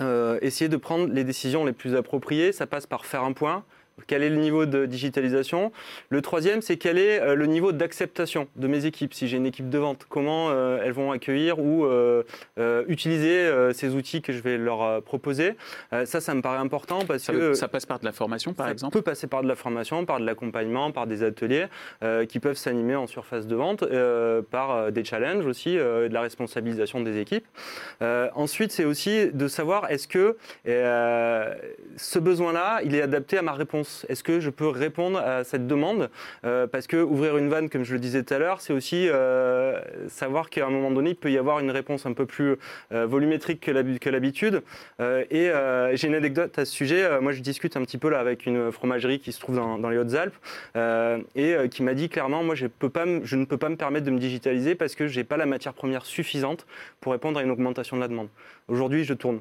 Euh, 0.00 0.38
essayer 0.42 0.68
de 0.68 0.76
prendre 0.76 1.12
les 1.12 1.24
décisions 1.24 1.64
les 1.64 1.72
plus 1.72 1.96
appropriées. 1.96 2.52
Ça 2.52 2.66
passe 2.66 2.86
par 2.86 3.04
faire 3.04 3.24
un 3.24 3.32
point, 3.32 3.64
quel 4.06 4.22
est 4.22 4.30
le 4.30 4.36
niveau 4.36 4.66
de 4.66 4.86
digitalisation 4.86 5.72
Le 6.10 6.22
troisième, 6.22 6.62
c'est 6.62 6.76
quel 6.76 6.98
est 6.98 7.20
euh, 7.20 7.34
le 7.34 7.46
niveau 7.46 7.72
d'acceptation 7.72 8.48
de 8.56 8.66
mes 8.66 8.86
équipes. 8.86 9.14
Si 9.14 9.28
j'ai 9.28 9.36
une 9.36 9.46
équipe 9.46 9.68
de 9.68 9.78
vente, 9.78 10.06
comment 10.08 10.50
euh, 10.50 10.80
elles 10.84 10.92
vont 10.92 11.12
accueillir 11.12 11.58
ou 11.58 11.84
euh, 11.84 12.22
utiliser 12.88 13.48
ces 13.72 13.94
outils 13.94 14.22
que 14.22 14.32
je 14.32 14.40
vais 14.40 14.56
leur 14.58 15.02
proposer. 15.02 15.54
ça, 16.04 16.20
ça 16.20 16.34
me 16.34 16.42
paraît 16.42 16.58
important 16.58 17.00
parce 17.06 17.26
que... 17.26 17.54
Ça 17.54 17.68
passe 17.68 17.86
par 17.86 17.98
de 17.98 18.04
la 18.04 18.12
formation, 18.12 18.52
par 18.52 18.68
exemple? 18.68 18.92
Ça 18.92 18.98
peut 18.98 19.02
passer 19.02 19.26
par 19.26 19.42
de 19.42 19.48
la 19.48 19.54
formation, 19.54 20.04
par 20.04 20.20
de 20.20 20.26
l'accompagnement, 20.26 20.90
par 20.92 21.06
des 21.06 21.22
ateliers 21.22 21.66
qui 22.28 22.40
peuvent 22.40 22.56
s'animer 22.56 22.96
en 22.96 23.06
surface 23.06 23.46
de 23.46 23.56
vente, 23.56 23.84
par 24.50 24.92
des 24.92 25.04
challenges 25.04 25.46
aussi, 25.46 25.76
de 25.76 26.12
la 26.12 26.20
responsabilisation 26.20 27.00
des 27.00 27.18
équipes. 27.18 27.46
ensuite, 28.00 28.72
c'est 28.72 28.84
aussi 28.84 29.30
de 29.32 29.48
savoir 29.48 29.90
est-ce 29.90 30.08
que 30.08 30.36
ce 30.64 32.18
besoin-là, 32.18 32.80
il 32.84 32.94
est 32.94 33.02
adapté 33.02 33.38
à 33.38 33.42
ma 33.42 33.52
réponse 33.52 33.87
est-ce 34.08 34.22
que 34.22 34.40
je 34.40 34.50
peux 34.50 34.68
répondre 34.68 35.18
à 35.18 35.44
cette 35.44 35.66
demande? 35.66 36.10
Euh, 36.44 36.66
Parce 36.66 36.86
que 36.86 36.96
ouvrir 36.96 37.36
une 37.36 37.48
vanne, 37.48 37.68
comme 37.68 37.84
je 37.84 37.92
le 37.94 37.98
disais 37.98 38.22
tout 38.22 38.34
à 38.34 38.38
l'heure, 38.38 38.60
c'est 38.60 38.72
aussi 38.72 39.08
euh, 39.08 39.80
savoir 40.08 40.50
qu'à 40.50 40.66
un 40.66 40.70
moment 40.70 40.90
donné, 40.90 41.10
il 41.10 41.16
peut 41.16 41.30
y 41.30 41.38
avoir 41.38 41.60
une 41.60 41.70
réponse 41.70 42.06
un 42.06 42.12
peu 42.12 42.26
plus 42.26 42.56
euh, 42.92 43.06
volumétrique 43.06 43.60
que 43.60 43.70
l'habitude. 44.10 44.62
et 45.00 45.50
j'ai 45.94 46.08
une 46.08 46.14
anecdote 46.14 46.58
à 46.58 46.64
ce 46.64 46.72
sujet. 46.72 47.20
moi, 47.20 47.32
je 47.32 47.40
discute 47.40 47.76
un 47.76 47.82
petit 47.82 47.98
peu 47.98 48.08
là 48.08 48.20
avec 48.20 48.46
une 48.46 48.72
fromagerie 48.72 49.20
qui 49.20 49.32
se 49.32 49.40
trouve 49.40 49.56
dans, 49.56 49.88
les 49.88 49.98
Hautes-Alpes 49.98 50.36
et 51.34 51.56
qui 51.70 51.82
m'a 51.82 51.94
dit 51.94 52.08
clairement, 52.08 52.42
moi, 52.42 52.54
je, 52.54 52.66
je 52.66 53.36
ne 53.36 53.44
peux 53.44 53.58
pas 53.58 53.68
me 53.68 53.76
permettre 53.76 54.06
de 54.06 54.10
me 54.10 54.18
digitaliser 54.18 54.74
parce 54.74 54.94
que 54.94 55.06
je 55.06 55.18
n'ai 55.18 55.24
pas 55.24 55.36
la 55.36 55.46
matière 55.46 55.74
première 55.74 56.04
suffisante 56.04 56.66
pour 57.00 57.12
répondre 57.12 57.38
à 57.38 57.42
une 57.42 57.50
augmentation 57.50 57.96
de 57.96 58.02
la 58.02 58.08
demande. 58.08 58.28
Aujourd'hui, 58.68 59.04
je 59.04 59.14
tourne 59.14 59.40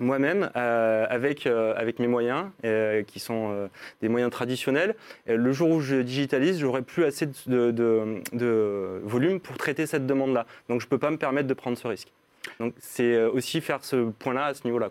moi-même 0.00 0.50
euh, 0.56 1.06
avec, 1.08 1.46
euh, 1.46 1.74
avec 1.76 1.98
mes 1.98 2.06
moyens, 2.06 2.46
euh, 2.64 3.02
qui 3.02 3.20
sont 3.20 3.68
des 4.00 4.08
moyens 4.08 4.30
traditionnels. 4.30 4.94
le 5.26 5.52
jour 5.52 5.70
où 5.70 5.80
je 5.80 5.96
digitalise, 5.96 6.58
j'aurai 6.58 6.82
plus 6.82 7.04
assez 7.04 7.26
de, 7.46 7.70
de, 7.70 9.00
volume 9.04 9.40
pour 9.40 9.56
traiter 9.56 9.86
cette 9.86 10.06
demande-là. 10.06 10.46
Donc 10.68 10.80
je 10.80 10.86
ne 10.86 10.90
peux 10.90 10.98
pas 10.98 11.10
me 11.10 11.16
permettre 11.16 11.48
de 11.48 11.54
prendre 11.54 11.78
ce 11.78 11.86
risque. 11.86 12.12
Donc 12.60 12.74
c'est 12.78 13.22
aussi 13.24 13.60
faire 13.60 13.84
ce 13.84 14.10
point-là 14.10 14.46
à 14.46 14.54
ce 14.54 14.64
niveau-là. 14.64 14.90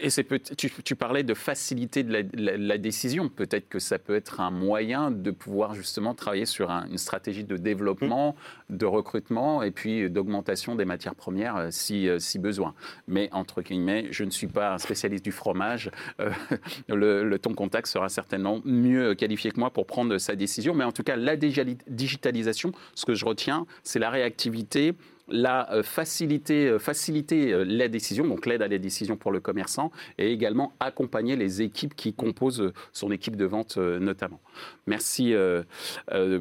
Et 0.00 0.08
c'est 0.08 0.26
tu, 0.56 0.70
tu, 0.70 0.96
parlais 0.96 1.22
de 1.22 1.34
faciliter 1.34 2.02
de 2.02 2.24
la, 2.34 2.78
décision. 2.78 3.28
Peut-être 3.28 3.68
que 3.68 3.78
ça 3.78 3.98
peut 3.98 4.14
être 4.14 4.40
un 4.40 4.50
moyen 4.50 5.10
de 5.10 5.30
pouvoir 5.30 5.74
justement 5.74 6.14
travailler 6.14 6.46
sur 6.46 6.70
une 6.70 6.96
stratégie 6.96 7.44
de 7.44 7.58
développement, 7.58 8.34
mm. 8.70 8.76
de 8.76 8.86
recrutement 8.86 9.62
et 9.62 9.70
puis 9.70 10.08
d'augmentation 10.08 10.76
des 10.76 10.86
matières 10.86 11.14
premières 11.14 11.56
euh, 11.56 11.68
si, 11.70 12.08
euh, 12.08 12.18
si 12.18 12.38
besoin. 12.38 12.74
Mais 13.06 13.28
entre 13.32 13.60
guillemets, 13.60 14.08
je 14.10 14.24
ne 14.24 14.30
suis 14.30 14.46
pas 14.46 14.72
un 14.72 14.78
spécialiste 14.78 15.24
du 15.24 15.32
fromage. 15.32 15.90
Euh, 16.20 16.30
le, 16.88 17.36
ton 17.36 17.52
contact 17.52 17.86
sera 17.86 18.08
certainement 18.08 18.62
mieux 18.64 19.14
qualifié 19.14 19.50
que 19.50 19.60
moi 19.60 19.70
pour 19.70 19.86
prendre 19.86 20.16
sa 20.16 20.36
décision. 20.36 20.74
Mais 20.74 20.84
en 20.84 20.92
tout 20.92 21.02
cas, 21.02 21.16
la 21.16 21.36
digitalisation, 21.36 22.72
ce 22.94 23.04
que 23.04 23.14
je 23.14 23.26
retiens, 23.26 23.66
c'est 23.82 23.98
la 23.98 24.08
réactivité 24.08 24.94
la 25.28 25.72
euh, 25.72 25.82
faciliter, 25.82 26.68
euh, 26.68 26.78
faciliter 26.78 27.52
euh, 27.52 27.64
la 27.64 27.88
décision, 27.88 28.26
donc 28.26 28.46
l'aide 28.46 28.62
à 28.62 28.68
la 28.68 28.78
décision 28.78 29.16
pour 29.16 29.32
le 29.32 29.40
commerçant, 29.40 29.90
et 30.18 30.32
également 30.32 30.72
accompagner 30.80 31.36
les 31.36 31.62
équipes 31.62 31.94
qui 31.94 32.12
composent 32.12 32.72
son 32.92 33.10
équipe 33.10 33.36
de 33.36 33.44
vente 33.44 33.76
notamment. 33.76 34.40
Merci 34.86 35.34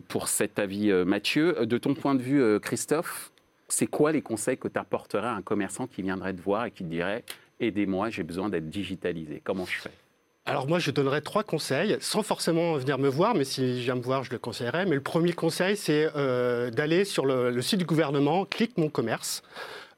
pour 0.08 0.28
cet 0.28 0.60
avis, 0.60 0.91
Mathieu. 1.06 1.65
De 1.65 1.78
ton 1.78 1.94
point 1.94 2.15
de 2.15 2.22
vue, 2.22 2.60
Christophe, 2.60 3.32
c'est 3.67 3.88
quoi 3.88 4.12
les 4.12 4.22
conseils 4.22 4.58
que 4.58 4.67
tu 4.67 4.80
apporterais 4.80 5.28
à 5.28 5.34
un 5.34 5.41
commerçant 5.41 5.88
qui 5.88 6.02
viendrait 6.02 6.34
te 6.34 6.41
voir 6.41 6.65
et 6.65 6.72
qui 6.72 6.84
te 6.84 6.89
dirait 6.89 7.24
Aidez-moi, 7.60 8.10
j'ai 8.10 8.24
besoin 8.24 8.50
d'être 8.50 8.70
digitalisé? 8.70 9.41
Comment 9.44 9.65
je 9.65 9.80
fais? 9.80 9.91
Alors 10.45 10.67
moi, 10.67 10.80
je 10.80 10.89
donnerais 10.89 11.21
trois 11.21 11.43
conseils, 11.43 11.97
sans 12.01 12.23
forcément 12.23 12.75
venir 12.75 12.97
me 12.97 13.08
voir, 13.08 13.36
mais 13.36 13.43
si 13.43 13.80
vient 13.82 13.95
me 13.95 14.01
voir, 14.01 14.23
je 14.23 14.32
le 14.32 14.39
conseillerais. 14.39 14.86
Mais 14.86 14.95
le 14.95 15.01
premier 15.01 15.34
conseil, 15.34 15.77
c'est 15.77 16.10
euh, 16.15 16.71
d'aller 16.71 17.06
sur 17.06 17.27
le, 17.27 17.62
site 17.62 17.77
du 17.77 17.86
gouvernement, 17.86 18.45
clique 18.45 18.77
mon 18.77 18.89
commerce. 18.89 19.43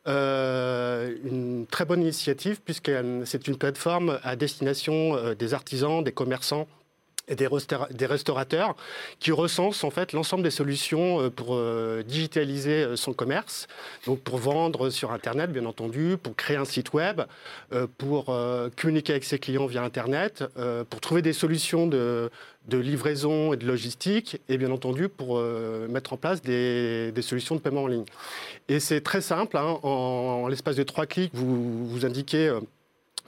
Euh, 0.05 1.15
une 1.23 1.65
très 1.65 1.85
bonne 1.85 2.01
initiative 2.01 2.59
puisque 2.59 2.91
c'est 3.23 3.47
une 3.47 3.57
plateforme 3.57 4.19
à 4.21 4.35
destination 4.35 5.15
euh, 5.15 5.33
des 5.33 5.53
artisans, 5.53 6.03
des 6.03 6.11
commerçants 6.11 6.67
et 7.27 7.35
des, 7.35 8.05
restaurateurs 8.05 8.75
qui 9.19 9.31
recensent 9.31 9.83
en 9.83 9.89
fait 9.89 10.11
l'ensemble 10.11 10.43
des 10.43 10.51
solutions 10.51 11.21
euh, 11.21 11.29
pour 11.29 11.49
euh, 11.51 12.03
digitaliser 12.03 12.83
euh, 12.83 12.95
son 12.97 13.13
commerce, 13.13 13.67
donc 14.05 14.19
pour 14.19 14.37
vendre 14.37 14.89
sur 14.89 15.11
Internet 15.13 15.51
bien 15.51 15.65
entendu, 15.65 16.17
pour 16.21 16.35
créer 16.35 16.57
un 16.57 16.65
site 16.65 16.93
web, 16.93 17.21
pour 17.97 18.25
communiquer 18.79 19.13
avec 19.13 19.23
ses 19.23 19.39
clients 19.39 19.65
via 19.65 19.83
Internet, 19.83 20.43
pour 20.89 20.99
trouver 20.99 21.21
des 21.21 21.33
solutions 21.33 21.87
de, 21.87 22.29
livraison 22.71 23.53
et 23.53 23.57
de 23.57 23.65
logistique, 23.65 24.39
et 24.49 24.57
bien 24.57 24.71
entendu 24.71 25.09
pour 25.09 25.39
mettre 25.89 26.13
en 26.13 26.17
place 26.17 26.41
des, 26.41 27.13
solutions 27.21 27.55
de 27.55 27.61
paiement 27.61 27.83
en 27.83 27.87
ligne. 27.87 28.05
Et 28.67 28.79
c'est 28.79 29.01
très 29.01 29.21
simple, 29.21 29.57
hein, 29.57 29.79
en, 29.83 30.47
l'espace 30.47 30.75
de 30.75 30.83
trois 30.83 31.05
clics, 31.05 31.33
vous, 31.33 32.05
indiquez 32.05 32.55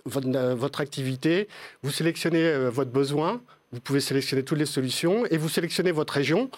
votre, 0.06 0.82
activité, 0.82 1.48
vous 1.82 1.92
sélectionnez 1.92 2.70
votre 2.70 2.92
besoin, 2.92 3.42
vous 3.76 3.82
pouvez 3.82 4.00
sélectionner 4.00 4.44
toutes 4.44 4.58
les 4.58 4.66
solutions 4.66 5.26
et 5.26 5.38
vous 5.38 5.50
sélectionnez 5.50 5.92
votre 5.92 6.14
région 6.14 6.50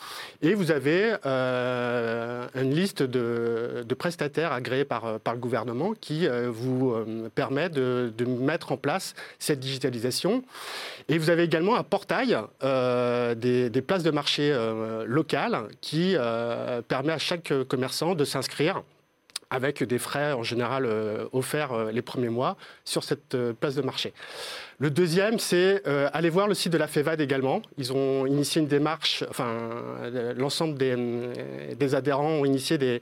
et 0.44 0.54
vous 0.54 0.70
avez 0.70 1.16
euh, 1.26 2.48
une 2.54 2.76
liste 2.76 3.02
de, 3.02 3.84
prestataires 3.98 4.52
agréés 4.52 4.86
par, 4.86 5.06
euh, 5.06 5.18
par, 5.18 5.34
le 5.34 5.40
gouvernement 5.40 5.94
qui 6.00 6.28
euh, 6.28 6.52
vous 6.52 6.94
permet 7.34 7.70
de, 7.70 8.14
mettre 8.28 8.72
en 8.72 8.78
place 8.78 9.16
cette 9.40 9.60
digitalisation. 9.60 10.44
Et 11.10 11.18
vous 11.18 11.32
avez 11.32 11.44
également 11.44 11.76
un 11.76 11.84
portail 11.84 12.38
des, 12.62 13.70
des, 13.72 13.82
places 13.82 14.04
de 14.04 14.12
marché 14.12 14.56
locales 15.06 15.70
qui 15.82 16.16
permet 16.88 17.14
à 17.14 17.18
chaque 17.18 17.52
commerçant 17.68 18.14
de 18.14 18.26
s'inscrire 18.26 18.84
avec 19.50 19.84
des 19.84 19.98
frais 19.98 20.34
en 20.34 20.44
général 20.44 20.88
offerts 21.32 21.92
les 21.92 22.02
premiers 22.02 22.30
mois 22.30 22.58
sur 22.84 23.04
cette 23.04 23.38
place 23.60 23.76
de 23.76 23.82
marché. 23.82 24.14
Le 24.80 24.92
deuxième, 24.92 25.40
c'est 25.40 25.82
euh, 25.88 26.08
aller 26.14 26.30
voir 26.30 26.48
le 26.48 26.54
site 26.54 26.72
de 26.72 26.78
la 26.78 26.86
FEVAD 26.86 27.20
également. 27.20 27.64
Ils 27.80 27.94
ont 27.94 28.28
initié 28.28 28.62
une 28.62 28.68
démarche, 28.68 29.24
enfin, 29.28 29.58
euh, 30.04 30.36
l'ensemble 30.38 30.78
des, 30.78 30.94
euh, 30.96 31.74
des, 31.74 31.96
adhérents 31.96 32.30
ont 32.30 32.46
initié 32.46 32.78
des, 32.78 33.02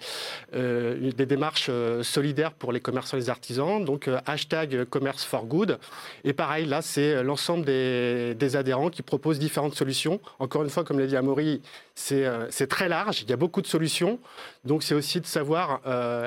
des 0.54 1.26
démarches 1.26 1.70
solidaires 2.02 2.54
pour 2.54 2.72
les 2.72 2.80
commerçants 2.80 3.18
et 3.18 3.20
les 3.20 3.30
artisans, 3.30 3.84
donc 3.84 4.10
hashtag 4.26 4.86
commerce 4.86 5.26
for 5.26 5.46
good. 5.46 5.78
Et 6.24 6.32
pareil, 6.32 6.66
là, 6.66 6.82
c'est 6.82 7.22
l'ensemble 7.24 7.66
des, 7.66 8.36
des, 8.36 8.56
adhérents 8.56 8.90
qui 8.90 9.02
proposent 9.02 9.38
différentes 9.38 9.76
solutions. 9.76 10.22
Encore 10.40 10.64
une 10.64 10.70
fois, 10.70 10.86
comme 10.86 10.98
l'a 10.98 11.08
dit 11.08 11.18
Amaury, 11.18 11.62
c'est 11.94 12.68
très 12.70 12.88
large, 12.88 13.24
il 13.24 13.30
y 13.30 13.34
a 13.34 13.38
beaucoup 13.38 13.62
de 13.62 13.68
solutions, 13.68 14.18
donc 14.64 14.82
c'est 14.82 14.96
aussi 14.96 15.20
de 15.20 15.26
savoir 15.26 15.82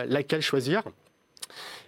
laquelle 0.06 0.42
choisir. 0.42 0.82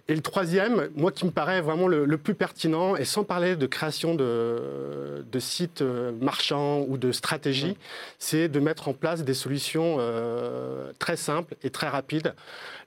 Et 0.07 0.15
le 0.15 0.21
troisième, 0.21 0.89
moi 0.95 1.11
qui 1.11 1.25
me 1.25 1.31
paraît 1.31 1.61
vraiment 1.61 1.87
le, 1.87 2.17
plus 2.17 2.33
pertinent, 2.33 2.95
et 2.95 3.05
sans 3.05 3.23
parler 3.23 3.55
de 3.55 3.65
création 3.65 4.15
de, 4.15 5.23
sites 5.39 5.81
euh, 5.81 6.11
marchands 6.19 6.85
ou 6.87 6.97
de 6.97 7.11
stratégie, 7.11 7.77
c'est 8.19 8.47
de 8.47 8.59
mettre 8.59 8.87
en 8.87 8.93
place 8.93 9.23
des 9.23 9.33
solutions 9.33 9.97
euh, 9.99 10.91
très 10.99 11.17
simples 11.17 11.55
et 11.63 11.69
très 11.69 11.87
rapides. 11.87 12.33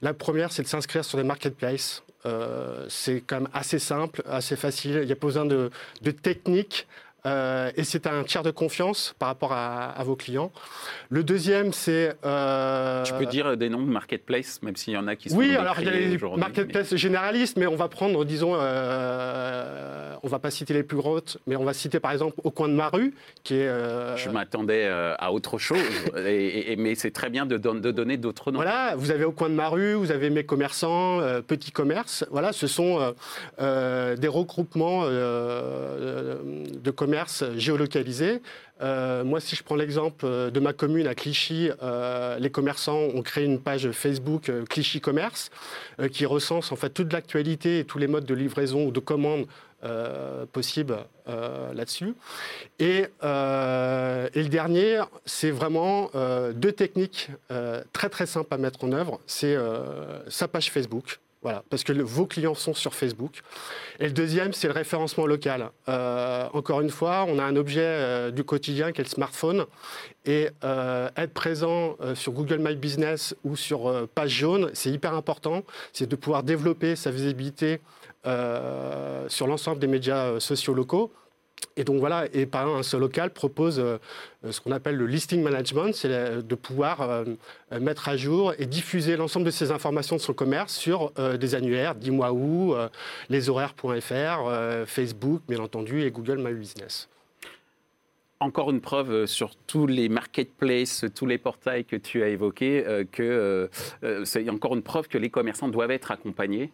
La 0.01 0.13
première, 0.13 0.51
c'est 0.51 0.63
de 0.63 0.67
s'inscrire 0.67 1.03
sur 1.03 1.17
des 1.17 1.23
marketplaces. 1.23 2.03
Euh, 2.25 2.85
c'est 2.89 3.21
quand 3.21 3.41
même 3.41 3.49
assez 3.53 3.79
simple, 3.79 4.23
assez 4.27 4.55
facile. 4.55 4.99
Il 5.01 5.05
n'y 5.05 5.11
a 5.11 5.15
pas 5.15 5.27
besoin 5.27 5.45
de, 5.45 5.69
de 6.01 6.11
techniques 6.11 6.87
euh, 7.25 7.71
et 7.75 7.83
c'est 7.83 8.07
un 8.07 8.23
tiers 8.23 8.43
de 8.43 8.51
confiance 8.51 9.15
par 9.17 9.29
rapport 9.29 9.53
à, 9.53 9.95
vos 10.03 10.15
clients. 10.15 10.51
Le 11.09 11.23
deuxième, 11.23 11.73
c'est... 11.73 12.15
Euh... 12.23 13.03
Tu 13.03 13.13
peux 13.13 13.25
dire 13.25 13.57
des 13.57 13.69
noms 13.69 13.81
de 13.81 13.91
marketplace, 13.91 14.61
même 14.61 14.75
s'il 14.75 14.93
y 14.93 14.97
en 14.97 15.07
a 15.07 15.15
qui 15.15 15.29
sont 15.29 15.37
Oui, 15.37 15.55
alors 15.55 15.79
il 15.79 15.85
y 15.85 15.89
a 15.89 15.93
les 15.93 16.17
marketplaces 16.37 16.95
généralistes, 16.95 17.57
mais 17.57 17.65
on 17.65 17.75
va 17.75 17.87
prendre, 17.87 18.23
disons, 18.25 18.53
euh, 18.55 20.15
on 20.21 20.27
va 20.27 20.39
pas 20.39 20.51
citer 20.51 20.73
les 20.73 20.83
plus 20.83 20.97
grosses, 20.97 21.39
mais 21.47 21.55
on 21.55 21.63
va 21.63 21.73
citer 21.73 21.99
par 21.99 22.11
exemple 22.11 22.35
Au 22.43 22.51
coin 22.51 22.67
de 22.67 22.73
ma 22.73 22.89
rue, 22.89 23.13
qui 23.43 23.55
est... 23.55 23.67
Euh, 23.67 24.15
Je 24.17 24.29
m'attendais 24.29 24.87
à 24.87 25.31
autre 25.31 25.57
chose, 25.57 25.79
et, 26.25 26.75
mais 26.77 26.93
c'est 26.95 27.11
très 27.11 27.29
bien 27.29 27.45
de, 27.47 27.57
de 27.57 27.91
donner 27.91 28.17
d'autres 28.17 28.51
noms. 28.51 28.57
Voilà, 28.57 28.93
vous 28.97 29.09
avez 29.11 29.25
Au 29.25 29.31
coin 29.31 29.49
de 29.49 29.55
ma 29.55 29.69
rue, 29.69 29.95
vous 29.95 30.11
avez 30.11 30.29
Mes 30.29 30.45
commerçants, 30.45 31.21
Petits 31.47 31.71
commerces, 31.71 32.25
voilà, 32.29 32.51
ce 32.53 32.67
sont 32.67 33.15
des 33.57 34.27
regroupements 34.27 35.05
de 35.05 36.91
commerces 36.91 37.14
géolocalisé. 37.55 38.41
Euh, 38.81 39.23
moi, 39.23 39.39
si 39.39 39.55
je 39.55 39.63
prends 39.63 39.75
l'exemple 39.75 40.25
de 40.25 40.59
ma 40.59 40.73
commune 40.73 41.07
à 41.07 41.15
Clichy, 41.15 41.69
euh, 41.81 42.37
les 42.39 42.49
commerçants 42.49 42.99
ont 42.99 43.21
créé 43.21 43.45
une 43.45 43.59
page 43.59 43.89
Facebook 43.91 44.49
euh, 44.49 44.65
Clichy 44.65 44.99
Commerce 44.99 45.49
qui 46.11 46.25
recense 46.25 46.71
en 46.71 46.75
fait 46.75 46.89
toute 46.89 47.13
l'actualité 47.13 47.79
et 47.79 47.85
tous 47.85 47.97
les 47.97 48.07
modes 48.07 48.25
de 48.25 48.33
livraison 48.33 48.85
ou 48.87 48.91
de 48.91 48.99
commande 48.99 49.45
possibles 50.51 50.97
là-dessus. 51.27 52.15
Et, 52.79 53.05
le 53.21 54.47
dernier, 54.47 55.01
c'est 55.25 55.51
vraiment 55.51 56.09
deux 56.55 56.71
techniques 56.71 57.29
très 57.93 58.09
très 58.09 58.25
simples 58.25 58.51
à 58.51 58.57
mettre 58.57 58.83
en 58.83 58.91
œuvre. 58.93 59.19
C'est 59.27 59.55
sa 60.27 60.47
page 60.47 60.71
Facebook 60.71 61.19
voilà, 61.45 61.63
parce 61.69 61.83
que 61.83 61.93
vos 61.93 62.25
clients 62.25 62.55
sont 62.55 62.73
sur 62.73 62.95
Facebook. 62.95 63.41
Et 63.99 64.05
le 64.05 64.13
deuxième, 64.13 64.51
c'est 64.51 64.65
le 64.65 64.73
référencement 64.73 65.27
local. 65.27 65.69
Euh, 65.87 66.47
encore 66.53 66.81
une 66.81 66.89
fois, 66.89 67.23
on 67.27 67.37
a 67.37 67.43
un 67.43 67.55
objet 67.55 67.83
euh, 67.83 68.31
du 68.31 68.43
quotidien 68.43 68.91
qui 68.91 69.01
est 69.01 69.03
le 69.03 69.09
smartphone. 69.11 69.65
Et 70.25 70.49
euh, 70.63 71.07
être 71.15 71.35
présent 71.35 71.97
sur 72.15 72.31
Google 72.31 72.57
My 72.57 72.75
Business 72.75 73.35
ou 73.43 73.55
sur 73.55 74.07
Page 74.15 74.31
Jaune, 74.31 74.71
c'est 74.73 74.89
hyper 74.89 75.13
important. 75.13 75.61
C'est 75.93 76.09
de 76.09 76.15
pouvoir 76.15 76.41
développer 76.41 76.95
sa 76.95 77.11
visibilité 77.11 77.79
sur 78.23 79.45
l'ensemble 79.45 79.77
des 79.77 79.85
médias 79.85 80.39
sociaux 80.39 80.73
locaux. 80.73 81.11
Et 81.77 81.83
donc 81.83 81.99
voilà, 81.99 82.25
et 82.33 82.45
par 82.45 82.67
un 82.67 82.83
seul 82.83 83.01
local 83.01 83.31
propose 83.31 83.79
euh, 83.79 83.97
ce 84.49 84.61
qu'on 84.61 84.71
appelle 84.71 84.95
le 84.95 85.07
listing 85.07 85.43
management, 85.43 85.93
c'est 85.93 86.07
de 86.41 86.55
pouvoir 86.55 87.01
euh, 87.01 87.25
mettre 87.81 88.07
à 88.07 88.15
jour 88.15 88.53
et 88.57 88.65
diffuser 88.65 89.17
l'ensemble 89.17 89.45
de 89.45 89.51
ces 89.51 89.71
informations 89.71 90.15
de 90.15 90.21
son 90.21 90.33
commerce 90.33 90.73
sur 90.73 91.11
euh, 91.19 91.35
des 91.35 91.53
annuaires, 91.53 91.95
dis-moi 91.95 92.31
où, 92.31 92.75
les 93.29 93.49
horaires.fr, 93.49 94.85
Facebook, 94.85 95.41
bien 95.47 95.59
entendu, 95.59 96.03
et 96.03 96.11
Google 96.11 96.37
My 96.37 96.53
Business 96.53 97.09
encore 98.39 98.69
une 98.71 98.81
preuve 98.81 99.11
euh, 99.11 99.25
sur 99.25 99.55
tous 99.55 99.87
les 99.87 100.09
marketplaces, 100.09 101.05
tous 101.15 101.25
les 101.25 101.37
portails 101.37 101.85
que 101.85 101.95
tu 101.95 102.21
as 102.21 102.27
évoqués, 102.27 102.85
euh, 102.85 103.05
que 103.09 103.69
euh, 104.03 104.25
c'est 104.25 104.49
encore 104.49 104.75
une 104.75 104.81
preuve 104.81 105.07
que 105.07 105.17
les 105.17 105.29
commerçants 105.29 105.69
doivent 105.69 105.91
être 105.91 106.11
accompagnés 106.11 106.71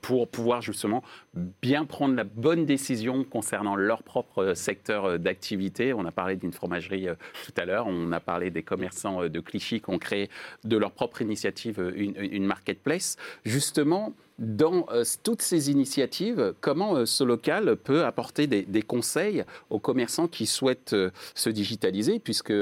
pour 0.00 0.28
pouvoir 0.28 0.62
justement 0.62 1.02
bien 1.34 1.84
prendre 1.84 2.14
la 2.14 2.24
bonne 2.24 2.64
décision 2.64 3.24
concernant 3.24 3.76
leur 3.76 4.02
propre 4.02 4.54
secteur 4.54 5.18
d'activité. 5.18 5.92
On 5.92 6.04
a 6.04 6.12
parlé 6.12 6.36
d'une 6.36 6.52
fromagerie 6.52 7.08
tout 7.44 7.52
à 7.56 7.64
l'heure, 7.64 7.86
on 7.86 8.10
a 8.12 8.20
parlé 8.20 8.50
des 8.50 8.62
commerçants 8.62 9.28
de 9.28 9.40
Clichy 9.40 9.80
qui 9.80 9.90
ont 9.90 9.98
créé 9.98 10.30
de 10.64 10.76
leur 10.76 10.92
propre 10.92 11.22
initiative 11.22 11.92
une, 11.94 12.14
une 12.16 12.46
marketplace. 12.46 13.16
Justement, 13.44 14.14
dans 14.40 14.86
euh, 14.90 15.04
toutes 15.22 15.42
ces 15.42 15.70
initiatives, 15.70 16.54
comment 16.60 16.96
euh, 16.96 17.06
ce 17.06 17.22
local 17.22 17.76
peut 17.76 18.04
apporter 18.04 18.46
des, 18.46 18.82
conseils 18.82 19.44
aux 19.68 19.78
commerçants 19.78 20.26
qui 20.26 20.46
souhaitent 20.46 20.94
euh, 20.94 21.10
se 21.34 21.50
digitaliser, 21.50 22.18
puisque 22.18 22.54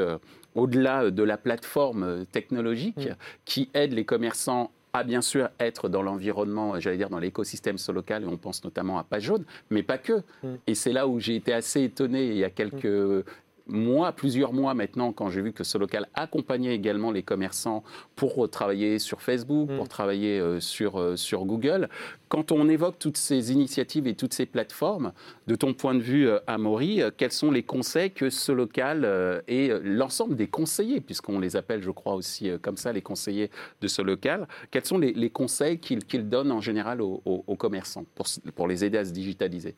au-delà 0.54 1.10
de 1.10 1.22
la 1.22 1.36
plateforme 1.36 2.26
technologique 2.32 3.06
mm. 3.06 3.14
qui 3.44 3.70
aide 3.74 3.92
les 3.92 4.04
commerçants 4.04 4.72
à 4.92 5.04
bien 5.04 5.20
sûr 5.20 5.50
être 5.60 5.88
dans 5.88 6.02
l'environnement, 6.02 6.80
j'allais 6.80 6.96
dire 6.96 7.10
dans 7.10 7.20
l'écosystème 7.20 7.76
local, 7.94 8.24
et 8.24 8.26
on 8.26 8.36
pense 8.36 8.64
notamment 8.64 8.98
à 8.98 9.04
Page 9.04 9.24
Jaune, 9.24 9.44
mais 9.70 9.84
pas 9.84 9.98
que. 9.98 10.24
Mm. 10.42 10.54
Et 10.66 10.74
c'est 10.74 10.92
là 10.92 11.06
où 11.06 11.20
j'ai 11.20 11.36
été 11.36 11.52
assez 11.52 11.84
étonné 11.84 12.26
il 12.26 12.38
y 12.38 12.44
a 12.44 12.50
quelques, 12.50 13.24
mois, 13.68 14.12
plusieurs 14.12 14.52
mois 14.52 14.74
maintenant, 14.74 15.12
quand 15.12 15.30
j'ai 15.30 15.40
vu 15.40 15.52
que 15.52 15.64
ce 15.64 15.78
local 15.78 16.08
accompagnait 16.14 16.74
également 16.74 17.10
les 17.10 17.22
commerçants 17.22 17.84
pour 18.16 18.48
travailler 18.50 18.98
sur 18.98 19.22
Facebook, 19.22 19.68
pour 19.68 19.84
mm. 19.84 19.88
travailler 19.88 20.40
euh, 20.40 20.60
sur, 20.60 20.98
euh, 20.98 21.16
sur 21.16 21.44
Google, 21.44 21.88
quand 22.28 22.52
on 22.52 22.68
évoque 22.68 22.98
toutes 22.98 23.16
ces 23.16 23.52
initiatives 23.52 24.06
et 24.06 24.14
toutes 24.14 24.34
ces 24.34 24.46
plateformes, 24.46 25.12
de 25.46 25.54
ton 25.54 25.74
point 25.74 25.94
de 25.94 26.00
vue, 26.00 26.28
euh, 26.28 26.38
Amaury, 26.46 27.02
quels 27.16 27.32
sont 27.32 27.50
les 27.50 27.62
conseils 27.62 28.10
que 28.10 28.30
ce 28.30 28.52
local 28.52 29.42
et 29.48 29.70
l'ensemble 29.82 30.36
des 30.36 30.46
conseillers, 30.46 31.00
puisqu'on 31.00 31.38
les 31.38 31.56
appelle, 31.56 31.82
je 31.82 31.90
crois 31.90 32.14
aussi 32.14 32.50
comme 32.62 32.76
ça, 32.76 32.92
les 32.92 33.02
conseillers 33.02 33.50
de 33.80 33.88
ce 33.88 34.02
local, 34.02 34.48
quels 34.70 34.84
sont 34.84 34.98
les, 34.98 35.30
conseils 35.30 35.78
qu'ils 35.78 36.28
donnent 36.28 36.52
en 36.52 36.60
général 36.60 37.02
aux, 37.02 37.22
aux 37.24 37.56
commerçants 37.56 38.04
pour, 38.14 38.26
pour 38.54 38.68
les 38.68 38.84
aider 38.84 38.98
à 38.98 39.04
se 39.04 39.12
digitaliser? 39.12 39.76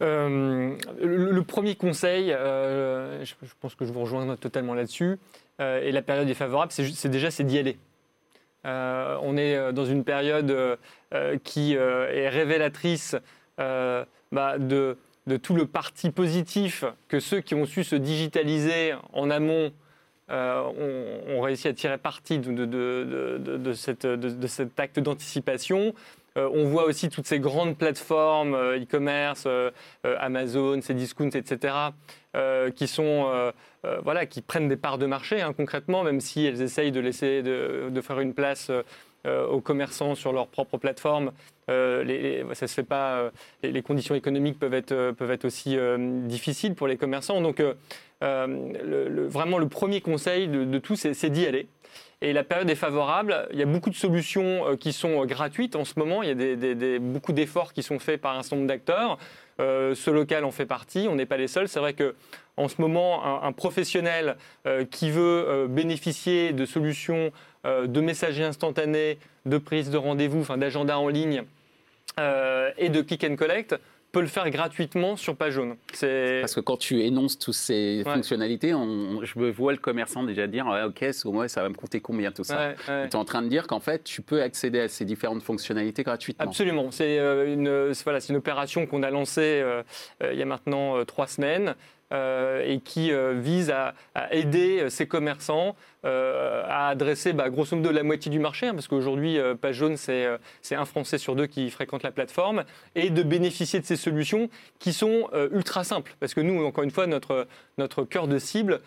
Euh, 0.00 0.76
le, 1.00 1.42
premier 1.42 1.74
conseil, 1.74 2.32
euh, 2.32 3.24
je, 3.24 3.34
pense 3.60 3.74
que 3.74 3.84
je 3.84 3.92
vous 3.92 4.00
rejoins 4.00 4.36
totalement 4.36 4.74
là-dessus, 4.74 5.18
euh, 5.60 5.82
et 5.82 5.90
la 5.90 6.02
période 6.02 6.28
est 6.28 6.34
favorable, 6.34 6.70
c'est 6.72 7.08
déjà 7.08 7.30
c'est 7.30 7.44
d'y 7.44 7.58
aller. 7.58 7.78
on 8.64 9.36
est 9.36 9.72
dans 9.72 9.84
une 9.84 10.04
période 10.04 10.78
qui 11.42 11.74
est 11.74 12.28
révélatrice 12.28 13.16
bah, 13.56 14.58
de, 14.58 14.96
tout 15.42 15.54
le 15.54 15.66
parti 15.66 16.10
positif 16.10 16.84
que 17.08 17.18
ceux 17.18 17.40
qui 17.40 17.54
ont 17.54 17.66
su 17.66 17.82
se 17.82 17.96
digitaliser 17.96 18.94
en 19.12 19.30
amont 19.30 19.72
ont, 20.30 21.40
réussi 21.40 21.66
à 21.66 21.72
tirer 21.72 21.98
parti 21.98 22.38
de, 22.38 23.72
cet 23.72 24.78
acte 24.78 25.00
d'anticipation. 25.00 25.92
Euh, 26.38 26.48
on 26.52 26.64
voit 26.66 26.84
aussi 26.84 27.08
toutes 27.08 27.26
ces 27.26 27.40
grandes 27.40 27.76
plateformes 27.76 28.54
euh, 28.54 28.78
e-commerce, 28.78 29.44
euh, 29.46 29.70
Amazon, 30.04 30.80
Cdiscount, 30.80 31.30
etc., 31.30 31.74
qui 32.76 32.86
sont 32.86 33.52
voilà, 34.04 34.24
qui 34.26 34.42
prennent 34.42 34.68
des 34.68 34.76
parts 34.76 34.98
de 34.98 35.06
marché 35.06 35.40
hein, 35.40 35.52
concrètement, 35.52 36.04
même 36.04 36.20
si 36.20 36.46
elles 36.46 36.62
essayent 36.62 36.92
de 36.92 37.00
laisser 37.00 37.42
de, 37.42 38.00
faire 38.00 38.20
une 38.20 38.32
place 38.32 38.70
aux 39.26 39.60
commerçants 39.60 40.14
sur 40.14 40.32
leur 40.32 40.46
propre 40.46 40.78
plateforme. 40.78 41.32
les, 41.66 42.44
ça 42.52 42.68
se 42.68 42.74
fait 42.74 42.84
pas. 42.84 43.32
les 43.64 43.82
conditions 43.82 44.14
économiques 44.14 44.60
peuvent 44.60 44.74
être, 44.74 45.10
peuvent 45.12 45.32
être 45.32 45.46
aussi 45.46 45.76
difficiles 46.26 46.76
pour 46.76 46.86
les 46.86 46.96
commerçants. 46.96 47.40
Donc, 47.40 47.60
vraiment, 48.20 49.58
le 49.58 49.68
premier 49.68 50.00
conseil 50.00 50.46
de, 50.46 50.64
de 50.64 50.78
tout, 50.78 50.94
c'est 50.94 51.30
d'y 51.30 51.44
aller. 51.44 51.66
Et 52.20 52.32
la 52.32 52.42
période 52.42 52.68
est 52.68 52.74
favorable. 52.74 53.48
Il 53.52 53.58
y 53.58 53.62
a 53.62 53.66
beaucoup 53.66 53.90
de 53.90 53.94
solutions 53.94 54.66
euh, 54.66 54.76
qui 54.76 54.92
sont 54.92 55.22
euh, 55.22 55.26
gratuites 55.26 55.76
en 55.76 55.84
ce 55.84 55.94
moment. 55.98 56.22
Il 56.22 56.28
y 56.28 56.96
a 56.96 56.98
beaucoup 56.98 57.32
d'efforts 57.32 57.72
qui 57.72 57.82
sont 57.82 58.00
faits 58.00 58.20
par 58.20 58.36
un 58.36 58.42
certain 58.42 58.56
nombre 58.56 58.68
d'acteurs. 58.68 59.18
Euh, 59.60 59.94
ce 59.94 60.10
local 60.10 60.44
en 60.44 60.50
fait 60.50 60.66
partie. 60.66 61.06
On 61.08 61.14
n'est 61.14 61.26
pas 61.26 61.36
les 61.36 61.48
seuls. 61.48 61.68
C'est 61.68 61.78
vrai 61.78 61.92
que 61.92 62.16
en 62.56 62.66
ce 62.66 62.80
moment, 62.80 63.44
un, 63.44 63.52
professionnel 63.52 64.36
qui 64.90 65.12
veut 65.12 65.68
bénéficier 65.70 66.52
de 66.52 66.66
solutions 66.66 67.30
de 67.64 68.00
messagerie 68.00 68.42
instantanée, 68.42 69.20
de 69.46 69.58
prise 69.58 69.90
de 69.90 69.96
rendez-vous, 69.96 70.40
enfin 70.40 70.58
d'agenda 70.58 70.98
en 70.98 71.06
ligne 71.06 71.44
et 72.18 72.88
de 72.88 73.00
click 73.00 73.22
and 73.22 73.36
collect 73.36 73.76
peut 74.12 74.20
le 74.20 74.26
faire 74.26 74.48
gratuitement 74.50 75.16
sur 75.16 75.36
page 75.36 75.54
jaune. 75.54 75.76
Parce 76.00 76.54
que 76.54 76.60
quand 76.60 76.76
tu 76.76 77.02
énonces 77.02 77.38
toutes 77.38 77.54
ces 77.54 78.02
fonctionnalités, 78.04 78.70
je 78.70 79.38
me 79.38 79.50
vois 79.50 79.72
le 79.72 79.78
commerçant 79.78 80.22
déjà 80.22 80.46
dire 80.46 80.66
Ok, 80.86 81.04
au 81.24 81.32
moins 81.32 81.48
ça 81.48 81.62
va 81.62 81.68
me 81.68 81.74
coûter 81.74 82.00
combien 82.00 82.32
tout 82.32 82.44
ça 82.44 82.74
Tu 82.86 82.90
es 82.90 83.16
en 83.16 83.24
train 83.24 83.42
de 83.42 83.48
dire 83.48 83.66
qu'en 83.66 83.80
fait, 83.80 84.04
tu 84.04 84.22
peux 84.22 84.42
accéder 84.42 84.80
à 84.80 84.88
ces 84.88 85.04
différentes 85.04 85.42
fonctionnalités 85.42 86.02
gratuitement. 86.02 86.44
Absolument. 86.44 86.90
C'est 86.90 87.18
euh, 87.18 87.52
une, 87.52 87.92
voilà, 88.04 88.18
une 88.28 88.36
opération 88.36 88.86
qu'on 88.86 89.02
a 89.02 89.10
lancée 89.10 89.60
euh, 89.62 89.82
euh, 90.22 90.32
il 90.32 90.38
y 90.38 90.42
a 90.42 90.46
maintenant 90.46 91.04
trois 91.04 91.26
semaines. 91.26 91.74
Et 92.10 92.80
qui 92.84 93.12
vise 93.34 93.70
à, 93.70 93.94
aider 94.30 94.88
ces 94.88 95.06
commerçants 95.06 95.76
euh, 96.04 96.62
à 96.68 96.90
adresser 96.90 97.32
bah, 97.32 97.50
grosso 97.50 97.74
modo 97.74 97.90
la 97.90 98.04
moitié 98.04 98.30
du 98.30 98.38
marché, 98.38 98.68
hein, 98.68 98.74
parce 98.74 98.86
qu'aujourd'hui, 98.86 99.36
euh, 99.36 99.56
Page 99.56 99.74
Jaune, 99.74 99.96
euh, 100.08 100.38
c'est 100.62 100.76
un 100.76 100.84
Français 100.84 101.18
sur 101.18 101.34
deux 101.34 101.46
qui 101.46 101.70
fréquente 101.70 102.04
la 102.04 102.12
plateforme, 102.12 102.62
et 102.94 103.10
de 103.10 103.24
bénéficier 103.24 103.80
de 103.80 103.84
ces 103.84 103.96
solutions 103.96 104.48
qui 104.78 104.92
sont 104.92 105.28
ultra 105.52 105.82
simples. 105.82 106.14
Parce 106.20 106.34
que 106.34 106.40
nous, 106.40 106.64
encore 106.64 106.84
une 106.84 106.92
fois, 106.92 107.06
notre 107.06 108.04
cœur 108.04 108.28
de 108.28 108.38
cible, 108.38 108.80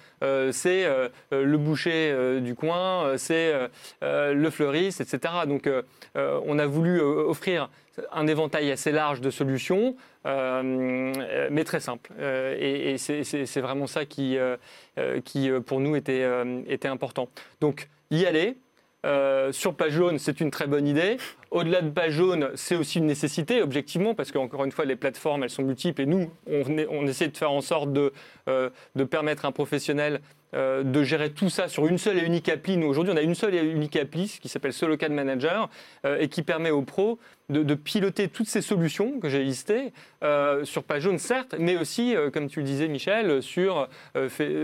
c'est 0.52 0.88
le 1.32 1.58
boucher 1.58 2.40
du 2.42 2.56
coin, 2.56 3.18
c'est 3.18 3.54
le 4.02 4.50
fleuriste, 4.50 5.02
etc. 5.02 5.34
Donc, 5.48 5.70
on 6.16 6.60
a 6.60 6.66
voulu 6.66 7.00
offrir 7.02 7.70
un 8.12 8.28
éventail 8.28 8.72
assez 8.72 8.92
large 8.92 9.22
de 9.22 9.30
solutions, 9.30 9.96
mais 10.26 11.64
très 11.66 11.80
simple. 11.80 12.12
et, 12.20 12.94
et 12.94 12.98
c'est 12.98 13.62
vraiment 13.62 13.88
ça 13.88 14.06
qui, 14.06 14.38
qui 15.26 15.50
pour 15.66 15.80
nous, 15.80 15.96
était, 15.96 16.26
était 16.68 16.88
important 16.88 17.30
donc 17.60 17.90
y 18.12 18.26
aller. 18.26 18.58
Euh, 19.04 19.52
sur 19.52 19.74
page 19.74 19.94
jaune, 19.94 20.20
c'est 20.20 20.42
une 20.42 20.52
très 20.52 20.68
bonne 20.68 20.88
idée. 20.88 21.18
Au-delà 21.50 21.82
de 21.82 21.90
page 21.90 22.14
jaune, 22.14 22.52
c'est 22.54 22.76
aussi 22.76 23.00
une 23.00 23.08
nécessité, 23.08 23.62
objectivement, 23.64 24.14
parce 24.14 24.32
qu'encore 24.32 24.64
une 24.64 24.72
fois, 24.72 24.86
les 24.86 24.96
plateformes, 24.96 25.44
elles 25.44 25.50
sont 25.50 25.64
multiples 25.64 26.04
et 26.04 26.06
nous, 26.06 26.30
on, 26.48 27.08
essaie 27.08 27.28
de 27.28 27.36
faire 27.36 27.52
en 27.52 27.62
sorte 27.62 27.92
de, 27.92 28.14
euh, 28.48 28.70
de 28.96 29.04
permettre 29.04 29.46
à 29.46 29.48
un 29.48 29.52
professionnel 29.52 30.22
euh, 30.54 30.84
de 30.84 31.04
gérer 31.04 31.32
tout 31.32 31.50
ça 31.50 31.68
sur 31.68 31.88
une 31.88 31.98
seule 31.98 32.20
et 32.20 32.26
unique 32.26 32.48
appli. 32.50 32.78
Nous, 32.78 32.86
aujourd'hui, 32.88 33.14
on 33.14 33.18
a 33.18 33.22
une 33.22 33.36
seule 33.36 33.56
et 33.56 33.64
unique 33.64 33.96
appli 33.96 34.38
qui 34.42 34.50
s'appelle 34.50 34.74
Solocan 34.74 35.10
Manager 35.10 35.70
euh, 36.06 36.20
et 36.20 36.28
qui 36.28 36.44
permet 36.44 36.72
aux 36.72 36.82
pros 36.84 37.20
de, 37.52 37.76
piloter 37.76 38.28
toutes 38.28 38.48
ces 38.48 38.62
solutions 38.62 39.20
que 39.20 39.30
j'ai 39.30 39.44
listées 39.44 39.94
euh, 40.24 40.64
sur 40.66 40.84
page 40.84 41.04
jaune, 41.04 41.20
certes, 41.20 41.56
mais 41.60 41.78
aussi, 41.78 42.16
comme 42.34 42.48
tu 42.48 42.60
le 42.60 42.66
disais, 42.66 42.88
Michel, 42.88 43.42
sur, 43.42 43.88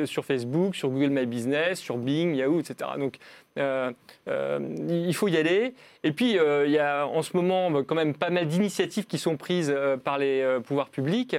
sur 0.06 0.26
Facebook, 0.26 0.76
sur 0.76 0.90
Google 0.90 1.10
My 1.10 1.26
Business, 1.26 1.80
sur 1.80 1.98
Bing, 1.98 2.36
Yahoo, 2.36 2.60
etc. 2.60 2.92
Donc, 2.98 3.18
il 3.58 5.14
faut 5.14 5.28
y 5.28 5.38
aller. 5.38 5.74
Et 6.04 6.12
puis, 6.12 6.38
il 6.66 6.72
y 6.72 6.80
a 6.80 7.06
en 7.08 7.22
ce 7.22 7.36
moment 7.36 7.84
quand 7.84 7.96
même 7.96 8.14
pas 8.14 8.30
mal 8.30 8.48
d'initiatives 8.48 9.06
qui 9.06 9.18
sont 9.18 9.38
prises 9.38 9.76
par 10.04 10.18
les 10.18 10.60
pouvoirs 10.66 10.90
publics. 10.90 11.36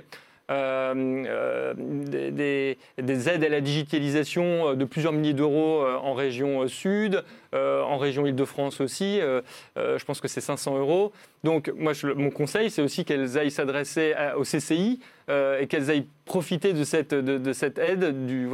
Euh, 0.50 1.24
euh, 1.28 1.74
des, 1.76 3.28
aides 3.28 3.44
à 3.44 3.48
la 3.50 3.60
digitalisation 3.60 4.74
de 4.74 4.84
plusieurs 4.86 5.12
milliers 5.12 5.34
d'euros 5.34 5.82
euh, 5.82 5.96
en 5.96 6.14
région 6.14 6.66
sud, 6.68 7.22
en 7.52 7.98
région 7.98 8.26
Île-de-France 8.26 8.80
aussi. 8.80 9.20
je 9.76 10.04
pense 10.04 10.20
que 10.20 10.28
c'est 10.28 10.40
500 10.40 10.78
euros. 10.78 11.12
Donc, 11.44 11.72
moi, 11.76 11.92
mon 12.16 12.30
conseil, 12.30 12.70
c'est 12.70 12.82
aussi 12.82 13.04
qu'elles 13.04 13.38
aillent 13.38 13.50
s'adresser 13.50 14.14
au 14.36 14.42
CCI 14.42 15.00
et 15.30 15.66
qu'elles 15.66 15.90
aillent 15.90 16.06
profiter 16.26 16.74
de 16.74 16.84
cette, 16.84 17.14
de, 17.14 17.52
cette 17.54 17.78
aide 17.78 18.26
du, 18.26 18.46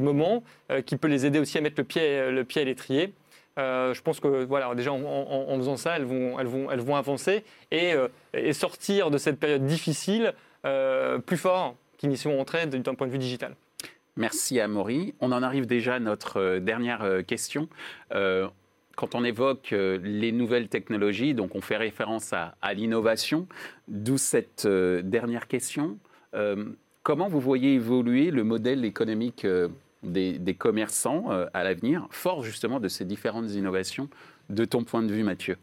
moment 0.00 0.42
qui 0.86 0.96
peut 0.96 1.08
les 1.08 1.26
aider 1.26 1.38
aussi 1.38 1.58
à 1.58 1.60
mettre 1.60 1.76
le 1.78 1.84
pied, 1.84 2.18
à 2.18 2.64
l'étrier. 2.64 3.12
je 3.58 4.00
pense 4.00 4.18
que 4.18 4.74
déjà 4.74 4.92
en, 4.92 5.56
faisant 5.58 5.76
ça, 5.76 5.96
elles 5.96 6.04
vont, 6.04 6.96
avancer 6.96 7.44
et, 7.70 7.92
sortir 8.52 9.10
de 9.10 9.18
cette 9.18 9.38
période 9.38 9.66
difficile 9.66 10.32
euh, 10.32 10.32
plus 11.26 11.36
fort 11.36 11.76
qu'ils 11.98 12.08
n'y 12.08 12.16
sont 12.16 12.38
entrés 12.38 12.66
d'un 12.66 12.94
point 12.94 13.06
de 13.06 13.12
vue 13.12 13.18
digital. 13.18 13.54
Merci 14.16 14.60
Amaury. 14.60 15.14
On 15.20 15.32
en 15.32 15.42
arrive 15.42 15.66
déjà 15.66 15.94
à 15.94 15.98
notre 15.98 16.38
euh, 16.38 16.60
dernière 16.60 17.02
euh, 17.02 17.22
question. 17.22 17.68
quand 18.96 19.16
on 19.16 19.24
évoque 19.24 19.72
les 19.72 20.30
nouvelles 20.30 20.68
technologies, 20.68 21.34
donc 21.34 21.56
on 21.56 21.60
fait 21.60 21.76
référence 21.76 22.32
à, 22.32 22.54
l'innovation, 22.74 23.48
d'où 23.88 24.18
cette 24.18 24.68
dernière 24.68 25.48
question. 25.48 25.98
comment 27.02 27.28
vous 27.28 27.40
voyez 27.40 27.74
évoluer 27.74 28.30
le 28.30 28.44
modèle 28.44 28.84
économique 28.84 29.44
des, 30.04 30.38
des 30.38 30.54
commerçants 30.54 31.24
à 31.52 31.64
l'avenir, 31.64 32.06
fort 32.10 32.44
justement 32.44 32.78
de 32.78 32.86
ces 32.86 33.04
différentes 33.04 33.50
innovations, 33.50 34.08
de 34.48 34.64
ton 34.64 34.84
point 34.84 35.02
de 35.02 35.12
vue 35.12 35.24
Mathieu? 35.24 35.56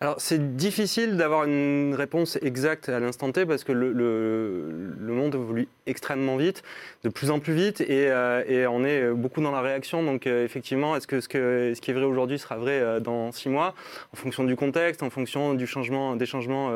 Alors 0.00 0.20
c'est 0.20 0.56
difficile 0.56 1.16
d'avoir 1.16 1.42
une 1.42 1.92
réponse 1.92 2.38
exacte 2.40 2.88
à 2.88 3.00
l'instant 3.00 3.32
T 3.32 3.44
parce 3.44 3.64
que 3.64 3.72
le, 3.72 3.92
le, 3.92 5.12
monde 5.12 5.34
évolue 5.34 5.66
extrêmement 5.86 6.36
vite, 6.36 6.62
de 7.02 7.08
plus 7.08 7.32
en 7.32 7.40
plus 7.40 7.52
vite, 7.52 7.80
et, 7.80 8.08
euh, 8.08 8.44
et 8.46 8.68
on 8.68 8.84
est 8.84 9.10
beaucoup 9.10 9.40
dans 9.40 9.50
la 9.50 9.60
réaction. 9.60 10.04
Donc 10.04 10.28
euh, 10.28 10.44
effectivement, 10.44 10.94
est-ce 10.94 11.08
que, 11.08 11.20
ce 11.20 11.28
que 11.28 11.72
ce 11.74 11.80
qui 11.80 11.90
est 11.90 11.94
vrai 11.94 12.04
aujourd'hui 12.04 12.38
sera 12.38 12.58
vrai 12.58 12.78
euh, 12.78 13.00
dans 13.00 13.32
six 13.32 13.48
mois, 13.48 13.74
en 14.12 14.16
fonction 14.16 14.44
du 14.44 14.54
contexte, 14.54 15.02
en 15.02 15.10
fonction 15.10 15.54
du 15.54 15.66
changement, 15.66 16.14
des 16.14 16.26
changements 16.26 16.70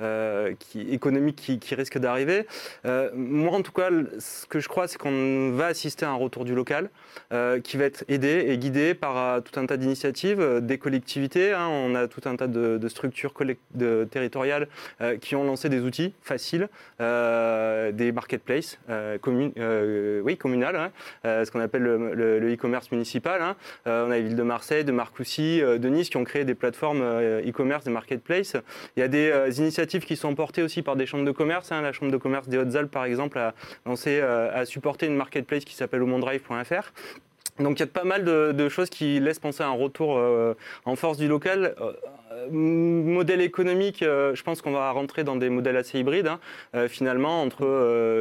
euh, 0.00 0.54
qui, 0.58 0.80
économique 0.92 1.36
qui, 1.36 1.74
risque 1.74 1.98
d'arriver. 1.98 2.46
Euh, 2.86 3.10
moi, 3.14 3.52
en 3.52 3.62
tout 3.62 3.72
cas, 3.72 3.90
ce 4.18 4.46
que 4.46 4.58
je 4.58 4.68
crois, 4.68 4.88
c'est 4.88 4.96
qu'on 4.96 5.50
va 5.52 5.66
assister 5.66 6.06
à 6.06 6.10
un 6.10 6.14
retour 6.14 6.44
du 6.44 6.54
local 6.54 6.88
euh, 7.32 7.60
qui 7.60 7.76
va 7.76 7.84
être 7.84 8.04
aidé 8.08 8.46
et 8.48 8.56
guidé 8.56 8.94
par 8.94 9.42
tout 9.42 9.60
un 9.60 9.66
tas 9.66 9.76
d'initiatives, 9.76 10.60
des 10.62 10.78
collectivités. 10.78 11.52
Hein. 11.52 11.68
on 11.68 11.94
a 11.94 12.08
tout 12.08 12.22
un 12.24 12.36
tas 12.36 12.46
de, 12.46 12.88
structures 12.88 13.34
territoriales 14.10 14.68
qui 15.20 15.36
ont 15.36 15.44
lancé 15.44 15.68
des 15.68 15.80
outils 15.80 16.12
faciles, 16.22 16.68
des 16.98 18.12
marketplaces 18.12 18.78
oui, 18.88 20.36
communales, 20.38 20.76
hein, 20.76 20.90
ce 21.24 21.50
qu'on 21.50 21.60
appelle 21.60 21.82
le 21.82 22.52
e-commerce 22.52 22.90
municipal. 22.90 23.42
Hein. 23.42 23.56
on 23.86 24.10
a 24.10 24.16
les 24.16 24.22
villes 24.22 24.36
de 24.36 24.42
Marseille, 24.42 24.84
de 24.84 24.92
Marcoussis, 24.92 25.60
de 25.60 25.88
Nice 25.88 26.10
qui 26.10 26.16
ont 26.16 26.24
créé 26.24 26.44
des 26.44 26.54
plateformes 26.54 27.02
e-commerce, 27.02 27.84
des 27.84 27.90
marketplaces. 27.90 28.56
Il 28.96 29.00
y 29.00 29.02
a 29.02 29.08
des 29.08 29.58
initiatives 29.58 29.89
qui 29.98 30.16
sont 30.16 30.34
portées 30.34 30.62
aussi 30.62 30.82
par 30.82 30.96
des 30.96 31.06
chambres 31.06 31.24
de 31.24 31.32
commerce. 31.32 31.72
Hein. 31.72 31.82
La 31.82 31.92
chambre 31.92 32.12
de 32.12 32.16
commerce 32.16 32.48
des 32.48 32.58
Hautes-Alpes, 32.58 32.90
par 32.90 33.04
exemple, 33.04 33.38
a 33.38 33.54
lancé, 33.86 34.20
a 34.20 34.64
supporté 34.64 35.06
une 35.06 35.16
marketplace 35.16 35.64
qui 35.64 35.74
s'appelle 35.74 36.02
omondrive.fr. 36.02 36.92
Donc 37.60 37.78
il 37.78 37.80
y 37.80 37.82
a 37.82 37.86
pas 37.86 38.04
mal 38.04 38.24
de, 38.24 38.68
choses 38.68 38.90
qui 38.90 39.20
laissent 39.20 39.38
penser 39.38 39.62
à 39.62 39.68
un 39.68 39.72
retour 39.72 40.16
euh, 40.16 40.54
en 40.84 40.96
force 40.96 41.18
du 41.18 41.28
local. 41.28 41.74
Euh, 42.32 42.48
modèle 42.50 43.40
économique, 43.40 44.02
euh, 44.02 44.34
je 44.34 44.42
pense 44.42 44.62
qu'on 44.62 44.70
va 44.70 44.90
rentrer 44.92 45.24
dans 45.24 45.36
des 45.36 45.48
modèles 45.48 45.76
assez 45.76 45.98
hybrides, 45.98 46.28
hein, 46.28 46.38
euh, 46.76 46.88
finalement, 46.88 47.42
entre 47.42 47.64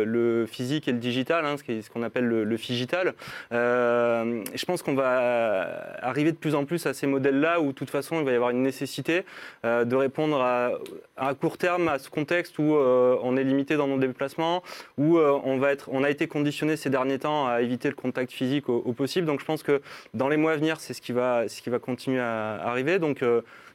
le 0.05 0.45
physique 0.47 0.87
et 0.87 0.91
le 0.91 0.97
digital, 0.97 1.45
hein, 1.45 1.55
ce 1.57 1.89
qu'on 1.89 2.03
appelle 2.03 2.25
le, 2.25 2.57
figital. 2.57 3.13
je 3.51 4.65
pense 4.65 4.81
qu'on 4.81 4.95
va 4.95 5.97
arriver 6.01 6.31
de 6.31 6.37
plus 6.37 6.55
en 6.55 6.65
plus 6.65 6.85
à 6.85 6.93
ces 6.93 7.07
modèles-là 7.07 7.61
où, 7.61 7.67
de 7.67 7.71
toute 7.71 7.89
façon, 7.89 8.19
il 8.19 8.25
va 8.25 8.31
y 8.31 8.35
avoir 8.35 8.49
une 8.49 8.63
nécessité 8.63 9.23
de 9.63 9.95
répondre 9.95 10.41
à, 10.41 11.33
court 11.35 11.57
terme 11.57 11.87
à 11.87 11.99
ce 11.99 12.09
contexte 12.09 12.59
où 12.59 12.73
on 12.73 13.37
est 13.37 13.43
limité 13.43 13.77
dans 13.77 13.87
nos 13.87 13.97
déplacements, 13.97 14.63
où 14.97 15.17
on, 15.19 15.57
va 15.57 15.71
être, 15.71 15.89
on 15.91 16.03
a 16.03 16.09
été 16.09 16.27
conditionné 16.27 16.75
ces 16.75 16.89
derniers 16.89 17.19
temps 17.19 17.47
à 17.47 17.61
éviter 17.61 17.87
le 17.87 17.95
contact 17.95 18.31
physique 18.31 18.67
au, 18.69 18.93
possible. 18.93 19.25
Donc, 19.25 19.39
je 19.39 19.45
pense 19.45 19.63
que 19.63 19.81
dans 20.13 20.27
les 20.27 20.37
mois 20.37 20.53
à 20.53 20.57
venir, 20.57 20.79
c'est 20.79 20.93
ce 20.93 21.01
qui 21.01 21.11
va, 21.11 21.47
ce 21.47 21.61
qui 21.61 21.69
va 21.69 21.79
continuer 21.79 22.19
à 22.19 22.55
arriver. 22.65 22.99
Donc, 22.99 23.23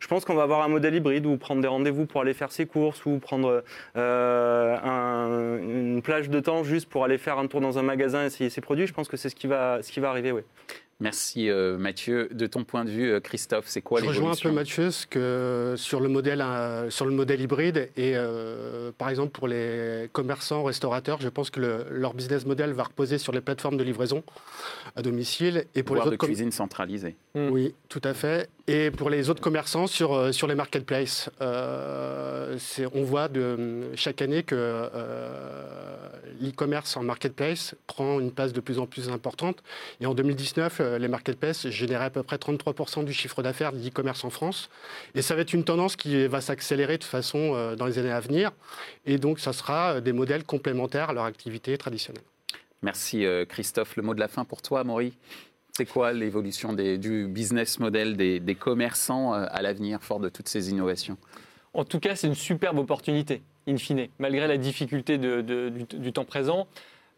je 0.05 0.09
pense 0.11 0.27
qu'on 0.27 0.35
va 0.35 0.43
avoir 0.43 0.63
un 0.63 0.69
modèle 0.69 0.95
hybride 0.95 1.25
où 1.25 1.39
prendre 1.39 1.63
des 1.63 1.67
rendez-vous 1.67 2.05
pour 2.05 2.21
aller 2.21 2.35
faire 2.35 2.53
ses 2.53 2.67
courses 2.67 3.07
ou 3.07 3.19
prendre 3.21 3.65
euh, 3.97 5.59
une 5.63 6.03
plage 6.03 6.29
de 6.29 6.41
temps 6.41 6.63
juste 6.63 6.91
pour 6.91 7.05
aller 7.05 7.17
faire 7.17 7.39
un 7.39 7.47
tour 7.47 7.63
dans 7.63 7.79
un 7.79 7.83
magasin 7.83 8.23
et 8.23 8.27
essayer 8.27 8.51
ses 8.51 8.61
produits. 8.61 8.87
Je 8.87 8.93
pense 8.93 9.09
que 9.09 9.17
c'est 9.17 9.31
ce 9.31 9.35
qui 9.35 9.47
va, 9.47 9.83
ce 9.83 9.91
qui 9.91 10.01
va 10.01 10.11
arriver, 10.11 10.31
oui. 10.31 10.43
Merci 11.01 11.51
euh, 11.51 11.77
Mathieu. 11.77 12.29
De 12.33 12.47
ton 12.47 12.65
point 12.65 12.85
de 12.85 12.91
vue, 12.91 13.11
euh, 13.11 13.21
Christophe, 13.21 13.67
c'est 13.67 13.83
quoi 13.83 14.01
l'évolution? 14.01 14.25
Je 14.25 14.31
rejoins 14.31 14.51
un 14.51 14.51
peu 14.51 14.55
Mathieu 14.55 14.89
que 15.11 15.75
sur, 15.77 16.01
le 16.01 16.09
modèle, 16.09 16.41
euh, 16.41 16.89
sur 16.91 17.05
le 17.05 17.13
modèle 17.13 17.41
hybride 17.41 17.91
et 17.97 18.15
par 18.99 19.09
exemple 19.09 19.33
pour 19.33 19.49
les 19.49 20.09
commerçants, 20.13 20.63
restaurateurs, 20.63 21.21
je 21.21 21.29
pense 21.29 21.51
que 21.51 21.87
leur 21.91 22.15
business 22.15 22.47
model 22.47 22.73
va 22.73 22.85
reposer 22.85 23.19
sur 23.19 23.33
les 23.33 23.41
plateformes 23.41 23.77
de 23.77 23.85
livraison 23.85 24.23
à 24.97 25.03
domicile. 25.03 25.65
Et 25.75 25.83
pour 25.83 25.97
les 25.97 26.03
autres 26.03 26.13
de 26.13 26.17
cuisine 26.17 26.53
centralisée. 26.53 27.17
Oui, 27.35 27.75
tout 27.89 28.03
à 28.05 28.15
fait. 28.15 28.49
Et 28.67 28.91
pour 28.91 29.11
les 29.11 29.29
autres 29.29 29.43
commerçants 29.43 29.87
sur, 29.87 30.35
sur 30.35 30.47
les 30.47 30.55
marketplaces. 30.55 31.29
on 31.41 33.03
voit 33.03 33.29
chaque 33.95 34.23
année 34.23 34.43
que 34.43 34.89
l'e-commerce 36.41 36.97
en 36.97 37.03
marketplace 37.03 37.75
prend 37.87 38.21
une 38.21 38.33
place 38.33 38.53
de 38.53 38.61
plus 38.61 38.79
en 38.79 38.87
plus 38.87 39.09
importante. 39.09 39.63
Et 40.01 40.07
en 40.07 40.15
2019, 40.15 40.81
euh, 40.81 40.99
les 40.99 41.09
marketplaces 41.09 41.69
généraient 41.69 42.07
à 42.07 42.11
peu 42.11 42.23
près 42.23 42.37
33% 42.37 43.05
du 43.05 43.13
chiffre 43.13 43.43
d'affaires 43.43 43.73
de 43.73 43.79
l'e-commerce 43.79 44.25
en 44.25 44.31
France. 44.31 44.71
Et 45.15 45.23
ça 45.23 45.35
va 45.35 45.43
être 45.43 45.53
une 45.53 45.65
tendance 45.65 45.97
qui 45.97 46.27
va 46.27 46.41
s'accélérer 46.41 46.99
de 46.99 47.05
façon 47.05 47.55
euh, 47.55 47.77
dans 47.77 47.87
les 47.87 47.99
années 47.99 48.13
à 48.13 48.21
venir. 48.21 48.53
Et 49.07 49.19
donc, 49.19 49.41
ça 49.41 49.53
sera 49.53 49.95
euh, 49.95 50.01
des 50.01 50.13
modèles 50.13 50.45
complémentaires 50.45 51.11
à 51.11 51.13
leur 51.13 51.25
activité 51.25 51.77
traditionnelle. 51.79 52.25
Merci 52.83 53.25
Christophe. 53.49 53.97
Le 53.97 54.03
mot 54.03 54.13
de 54.13 54.21
la 54.21 54.29
fin 54.29 54.45
pour 54.45 54.61
toi, 54.61 54.85
Maury 54.85 55.15
c'est 55.77 55.87
quoi 55.87 56.13
l'évolution 56.13 56.73
du 56.73 57.27
business 57.27 57.81
model 57.81 58.17
des, 58.17 58.55
commerçants 58.55 59.33
à 59.33 59.61
l'avenir, 59.61 60.03
fort 60.03 60.21
de 60.21 60.29
toutes 60.29 60.49
ces 60.49 60.71
innovations? 60.71 61.17
En 61.75 61.85
tout 61.85 61.99
cas, 61.99 62.15
c'est 62.15 62.29
une 62.29 62.37
superbe 62.37 62.79
opportunité, 62.79 63.43
in 63.69 63.77
fine, 63.77 64.07
malgré 64.21 64.47
la 64.47 64.57
difficulté 64.57 65.19
du, 65.19 66.13
temps 66.13 66.25
présent. 66.25 66.69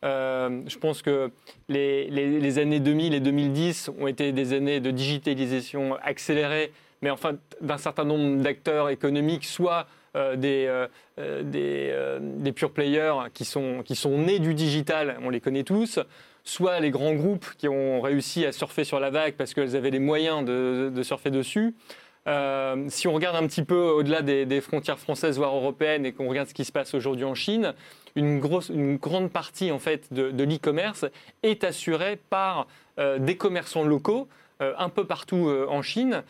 Euh, 0.05 0.63
je 0.67 0.79
pense 0.79 1.03
que 1.03 1.31
les, 1.69 2.59
années 2.59 2.81
2000 2.81 3.13
et 3.13 3.21
2010 3.21 3.91
ont 3.99 4.07
été 4.07 4.33
des 4.33 4.55
années 4.55 4.81
de 4.81 4.91
digitalisation 4.91 5.97
accélérée, 6.03 6.73
mais 7.03 7.11
enfin 7.11 7.33
d'un 7.61 7.79
certain 7.79 8.05
nombre 8.05 8.43
d'acteurs 8.43 8.89
économiques, 8.89 9.45
soit 9.45 9.87
euh, 10.17 10.37
des, 10.37 10.87
euh, 11.19 11.43
des, 11.43 12.53
pure 12.53 12.71
players 12.71 13.29
qui 13.35 13.45
sont, 13.45 13.83
qui 13.85 13.97
sont 13.97 14.17
nés 14.17 14.39
du 14.39 14.55
digital, 14.55 15.19
on 15.23 15.29
les 15.29 15.41
connaît 15.41 15.65
tous, 15.65 15.99
soit 16.47 16.81
les 16.81 16.91
grands 16.91 17.13
groupes 17.13 17.47
qui 17.59 17.69
ont 17.69 18.01
réussi 18.01 18.47
à 18.47 18.53
surfer 18.53 18.85
sur 18.85 19.01
la 19.01 19.11
vague 19.11 19.35
parce 19.35 19.53
qu'ils 19.53 19.77
avaient 19.77 19.91
les 19.91 19.99
moyens 19.99 20.45
de, 20.45 21.03
surfer 21.03 21.31
dessus. 21.31 21.75
si 22.89 23.09
on 23.09 23.13
regarde 23.13 23.37
un 23.37 23.47
petit 23.47 23.65
peu 23.65 23.89
au-delà 23.89 24.23
des, 24.23 24.61
frontières 24.61 24.99
françaises 24.99 25.37
voire 25.39 25.55
européennes 25.55 26.07
et 26.07 26.13
qu'on 26.13 26.29
regarde 26.29 26.49
ce 26.49 26.55
qui 26.55 26.65
se 26.65 26.73
passe 26.73 26.95
aujourd'hui 26.95 27.25
en 27.25 27.35
Chine, 27.35 27.75
une, 28.15 28.39
grosse, 28.39 28.71
une 28.71 28.97
grande 28.97 29.31
partie 29.31 29.71
en 29.71 29.79
fait 29.79 30.13
de, 30.13 30.45
l'e-commerce 30.45 31.05
est 31.43 31.65
assurée 31.65 32.17
par 32.31 32.67
euh, 32.99 33.19
des 33.19 33.37
commerçants 33.37 33.85
locaux 33.85 34.29
euh, 34.63 34.73
un 34.79 34.89
peu 34.89 35.05
partout 35.05 35.49
euh, 35.49 35.67
en 35.69 35.83
Chine. 35.83 36.23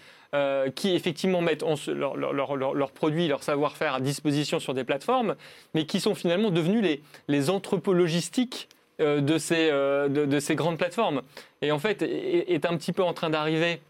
qui 0.75 0.95
effectivement 0.95 1.41
mettent 1.41 1.65
leurs 1.87 2.91
produits, 2.91 3.27
leur 3.27 3.43
savoir-faire 3.43 3.95
à 3.95 4.01
disposition 4.01 4.61
sur 4.61 4.75
des 4.75 4.85
plateformes, 4.85 5.35
mais 5.73 5.87
qui 5.87 5.99
sont 5.99 6.15
finalement 6.15 6.51
devenus 6.51 6.83
les, 6.83 7.01
les 7.29 7.49
entrepôts 7.49 7.95
logistiques 7.95 8.69
de 8.99 9.39
ces, 9.39 9.71
de, 9.71 10.41
ces, 10.41 10.55
grandes 10.55 10.79
plateformes. 10.79 11.23
Et 11.63 11.71
en 11.73 11.79
fait, 11.79 12.03
est, 12.03 12.65
un 12.65 12.77
petit 12.77 12.93
peu 12.93 13.03
en 13.03 13.13
train 13.13 13.31
d'arriver 13.31 13.81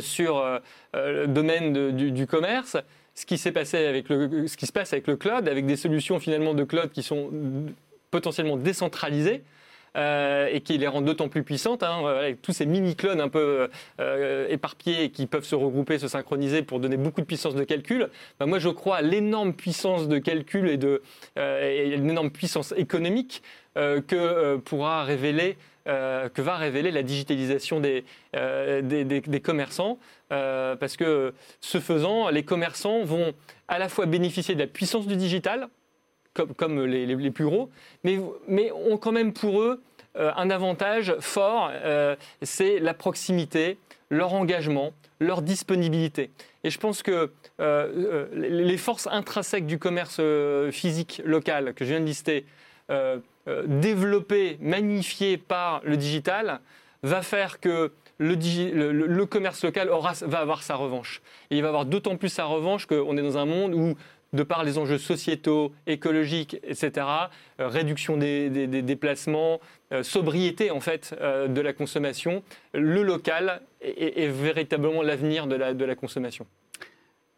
sur 0.00 0.42
le 0.94 1.26
domaine 1.26 1.90
du, 1.92 2.26
commerce 2.26 2.76
ce 3.14 3.26
qui 3.26 3.38
passé 3.52 3.86
avec 3.86 4.08
le, 4.08 4.46
ce 4.46 4.56
qui 4.56 4.66
se 4.66 4.72
passe 4.72 4.92
avec 4.92 5.06
le 5.06 5.16
cloud, 5.16 5.48
avec 5.48 5.66
des 5.66 5.76
solutions 5.76 6.18
finalement 6.18 6.54
de 6.54 6.64
cloud 6.64 6.90
qui 6.90 7.02
sont 7.02 7.30
potentiellement 8.10 8.56
décentralisées. 8.56 9.42
Euh, 9.94 10.48
et 10.50 10.62
qui 10.62 10.78
les 10.78 10.86
rendent 10.86 11.04
d'autant 11.04 11.28
plus 11.28 11.42
puissantes, 11.42 11.82
hein, 11.82 12.06
avec 12.06 12.40
tous 12.40 12.54
ces 12.54 12.64
mini-clones 12.64 13.20
un 13.20 13.28
peu 13.28 13.68
euh, 14.00 14.48
éparpillés 14.48 15.10
qui 15.10 15.26
peuvent 15.26 15.44
se 15.44 15.54
regrouper, 15.54 15.98
se 15.98 16.08
synchroniser 16.08 16.62
pour 16.62 16.80
donner 16.80 16.96
beaucoup 16.96 17.20
de 17.20 17.26
puissance 17.26 17.54
de 17.54 17.62
calcul. 17.62 18.08
Ben, 18.40 18.46
moi, 18.46 18.58
je 18.58 18.70
crois 18.70 18.96
à 18.96 19.02
l'énorme 19.02 19.52
puissance 19.52 20.08
de 20.08 20.16
calcul 20.16 20.70
et, 20.70 20.78
de, 20.78 21.02
euh, 21.38 21.70
et 21.70 21.94
une 21.94 22.08
énorme 22.08 22.30
puissance 22.30 22.72
économique 22.78 23.42
que 23.74 24.56
pourra 24.56 25.04
révéler 25.04 25.56
euh, 25.88 26.28
que 26.28 26.42
va 26.42 26.58
révéler 26.58 26.92
la 26.92 27.02
digitalisation 27.02 27.80
des, 27.80 28.04
euh, 28.36 28.82
des, 28.82 29.40
commerçants. 29.40 29.98
Euh, 30.30 30.76
parce 30.76 30.96
que 30.96 31.34
ce 31.60 31.80
faisant, 31.80 32.28
les 32.28 32.44
commerçants 32.44 33.02
vont 33.02 33.32
à 33.66 33.80
la 33.80 33.88
fois 33.88 34.06
bénéficier 34.06 34.54
de 34.54 34.60
la 34.60 34.68
puissance 34.68 35.08
du 35.08 35.16
digital, 35.16 35.66
comme, 36.34 36.54
comme 36.54 36.84
les, 36.84 37.04
les, 37.04 37.30
plus 37.32 37.46
gros, 37.46 37.68
mais, 38.04 38.20
mais 38.46 38.70
ont 38.70 38.96
quand 38.96 39.10
même 39.10 39.32
pour 39.32 39.60
eux 39.60 39.82
un 40.14 40.50
avantage 40.50 41.16
fort, 41.20 41.72
c'est 42.42 42.78
la 42.78 42.92
proximité, 42.94 43.78
leur 44.10 44.34
engagement, 44.34 44.92
leur 45.20 45.40
disponibilité. 45.40 46.30
Et 46.64 46.70
je 46.70 46.78
pense 46.78 47.02
que 47.02 47.32
les 47.58 48.76
forces 48.76 49.08
intrinsèques 49.10 49.66
du 49.66 49.78
commerce 49.78 50.20
physique 50.70 51.22
local 51.24 51.74
que 51.74 51.84
je 51.84 51.90
viens 51.90 52.00
de 52.00 52.06
lister, 52.06 52.44
euh, 52.92 53.64
développé, 53.66 54.56
magnifié 54.60 55.36
par 55.36 55.80
le 55.82 55.96
digital, 55.96 56.60
va 57.02 57.22
faire 57.22 57.58
que 57.58 57.90
le, 58.18 59.24
commerce 59.24 59.64
local 59.64 59.90
va 59.90 60.38
avoir 60.38 60.62
sa 60.62 60.76
revanche. 60.76 61.22
Il 61.50 61.60
va 61.62 61.68
avoir 61.68 61.84
d'autant 61.84 62.16
plus 62.16 62.28
sa 62.28 62.44
revanche 62.44 62.86
qu'on 62.86 63.16
est 63.16 63.22
dans 63.22 63.38
un 63.38 63.44
monde 63.44 63.74
où, 63.74 63.96
de 64.32 64.44
par 64.44 64.62
les 64.62 64.78
enjeux 64.78 64.98
sociétaux, 64.98 65.72
écologiques, 65.88 66.56
etc., 66.62 67.04
euh, 67.58 67.66
réduction 67.66 68.16
des, 68.16 68.48
déplacements, 68.48 69.58
euh, 69.92 70.04
sobriété 70.04 70.70
en 70.70 70.80
fait 70.80 71.12
de 71.20 71.60
la 71.60 71.72
consommation, 71.72 72.44
le 72.74 73.02
local 73.02 73.62
est, 73.80 74.28
véritablement 74.28 75.02
l'avenir 75.02 75.48
de 75.48 75.84
la 75.84 75.94
consommation. 75.96 76.46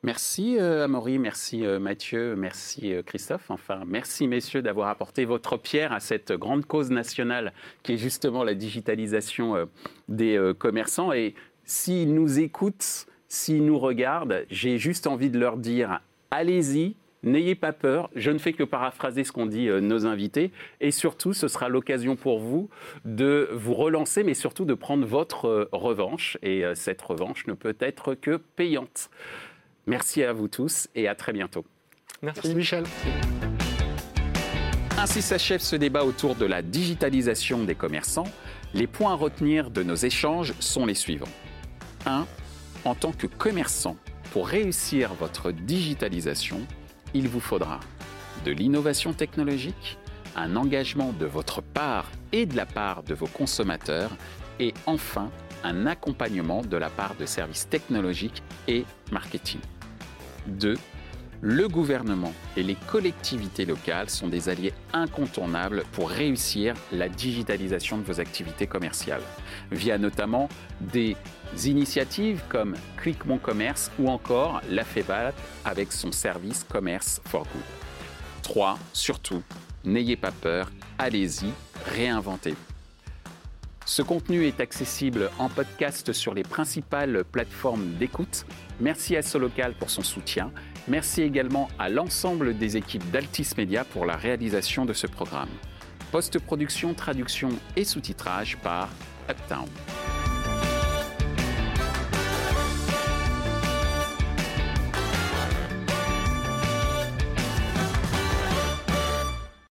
Merci 0.05 0.59
euh, 0.61 0.85
Amaury, 0.85 1.19
merci 1.19 1.65
euh, 1.65 1.79
Mathieu, 1.79 2.37
merci 2.37 2.93
euh, 2.93 3.03
Christophe. 3.03 3.51
Enfin, 3.51 3.85
merci 3.87 4.29
messieurs 4.29 4.61
d'avoir 4.61 4.91
apporté 4.91 5.25
votre 5.25 5.57
pierre 5.57 5.95
à 5.95 6.01
cette 6.01 6.31
grande 6.31 6.67
cause 6.67 6.91
nationale 6.91 7.55
qui 7.83 7.95
est 7.95 7.97
justement 7.97 8.45
la 8.45 8.53
digitalisation 8.53 9.67
des 10.11 10.53
commerçants. 10.59 11.15
Et 11.15 11.35
s'ils 11.65 12.13
nous 12.13 12.39
écoutent, 12.39 13.07
s'ils 13.29 13.65
nous 13.65 13.79
regardent, 13.79 14.45
j'ai 14.51 14.77
juste 14.77 15.07
envie 15.07 15.31
de 15.31 15.39
leur 15.39 15.57
dire 15.57 16.01
allez-y, 16.31 16.97
N'ayez 17.23 17.55
pas 17.55 17.73
peur, 17.73 18.11
je 18.15 18.31
ne 18.31 18.37
fais 18.37 18.53
que 18.53 18.65
paraphraser 18.65 19.25
ce 19.25 19.33
qu'ont 19.33 19.47
dit 19.47 19.71
nos 19.81 20.05
invités. 20.05 20.51
Et 20.83 20.91
surtout, 20.91 21.33
ce 21.33 21.49
sera 21.49 21.71
l'occasion 21.71 22.17
pour 22.17 22.39
vous 22.39 22.69
de 23.07 23.49
vous 23.55 23.73
relancer, 23.73 24.23
mais 24.25 24.35
surtout 24.35 24.67
de 24.67 24.75
prendre 24.75 25.07
votre 25.07 25.71
revanche. 25.73 26.37
Et 26.43 26.65
cette 26.75 27.01
revanche 27.01 27.47
ne 27.47 27.55
peut 27.55 27.77
être 27.81 28.13
que 28.13 28.37
payante. 28.37 29.09
Merci 29.87 30.23
à 30.23 30.33
vous 30.33 30.49
tous 30.49 30.89
et 30.95 31.09
à 31.09 31.15
très 31.15 31.33
bientôt. 31.33 31.65
Merci, 32.23 32.55
Michel. 32.55 32.85
Ainsi 34.99 35.21
s'achève 35.21 35.61
ce 35.61 35.77
débat 35.77 36.05
autour 36.05 36.35
de 36.35 36.47
la 36.47 36.63
digitalisation 36.63 37.65
des 37.65 37.75
commerçants. 37.75 38.29
Les 38.73 38.87
points 38.87 39.13
à 39.13 39.17
retenir 39.17 39.71
de 39.71 39.83
nos 39.83 39.95
échanges 39.95 40.55
sont 40.61 40.87
les 40.87 40.95
suivants. 40.95 41.29
1. 42.07 42.27
En 42.85 42.95
tant 42.95 43.13
que 43.13 43.27
commerçant, 43.27 43.97
Pour 44.35 44.49
réussir 44.49 45.15
votre 45.15 45.53
digitalisation, 45.53 46.61
il 47.15 47.29
vous 47.29 47.39
faudra 47.39 47.79
de 48.45 48.51
l'innovation 48.51 49.13
technologique, 49.13 49.97
un 50.35 50.57
engagement 50.57 51.13
de 51.13 51.25
votre 51.25 51.63
part 51.63 52.11
et 52.33 52.45
de 52.45 52.57
la 52.57 52.67
part 52.67 53.05
de 53.05 53.15
vos 53.15 53.29
consommateurs, 53.29 54.11
et 54.59 54.75
enfin 54.87 55.31
un 55.65 55.87
accompagnement 55.87 56.63
de 56.63 56.77
la 56.77 56.91
part 56.91 57.17
de 57.17 57.27
services 57.27 57.69
technologiques 57.69 58.43
et 58.69 58.85
marketing. 59.11 59.61
2. 60.47 60.77
Le 61.41 61.69
gouvernement 61.69 62.33
et 62.57 62.63
les 62.63 62.75
collectivités 62.75 63.67
locales 63.67 64.09
sont 64.09 64.29
des 64.29 64.49
alliés 64.49 64.73
incontournables 64.95 65.83
pour 65.93 66.09
réussir 66.09 66.75
la 66.91 67.09
digitalisation 67.09 67.99
de 67.99 68.03
vos 68.03 68.19
activités 68.19 68.67
commerciales, 68.67 69.21
via 69.71 69.99
notamment 69.99 70.49
des 70.81 71.17
initiatives 71.67 72.43
comme 72.49 72.75
Click 72.97 73.27
Mon 73.27 73.39
ou 73.99 74.09
encore 74.09 74.63
la 74.71 74.85
FEBAT 74.85 75.35
avec 75.67 75.93
son 75.93 76.13
service 76.13 76.65
Commerce 76.65 77.21
for 77.27 77.43
Good. 77.43 77.63
3. 78.43 78.79
Surtout, 78.93 79.43
n'ayez 79.85 80.17
pas 80.17 80.33
peur, 80.33 80.71
allez-y, 80.99 81.51
réinventez-vous. 81.95 82.74
Ce 83.87 84.01
contenu 84.01 84.47
est 84.47 84.61
accessible 84.61 85.31
en 85.39 85.51
podcast 85.51 86.13
sur 86.15 86.33
les 86.33 86.43
principales 86.43 87.23
plateformes 87.25 87.95
d'écoute. 87.99 88.47
Merci 88.81 89.15
à 89.15 89.23
Solocal 89.23 89.75
pour 89.75 89.91
son 89.91 90.03
soutien. 90.03 90.51
Merci 90.89 91.23
également 91.23 91.69
à 91.79 91.91
l'ensemble 91.91 92.57
des 92.57 92.79
équipes 92.79 93.09
d'Altis 93.11 93.51
Media 93.59 93.85
pour 93.85 94.07
la 94.07 94.17
réalisation 94.17 94.87
de 94.87 94.95
ce 94.95 95.07
programme. 95.07 95.51
Post-production, 96.13 96.95
traduction 96.95 97.51
et 97.77 97.85
sous-titrage 97.85 98.57
par 98.59 98.89
Uptown. 99.29 99.69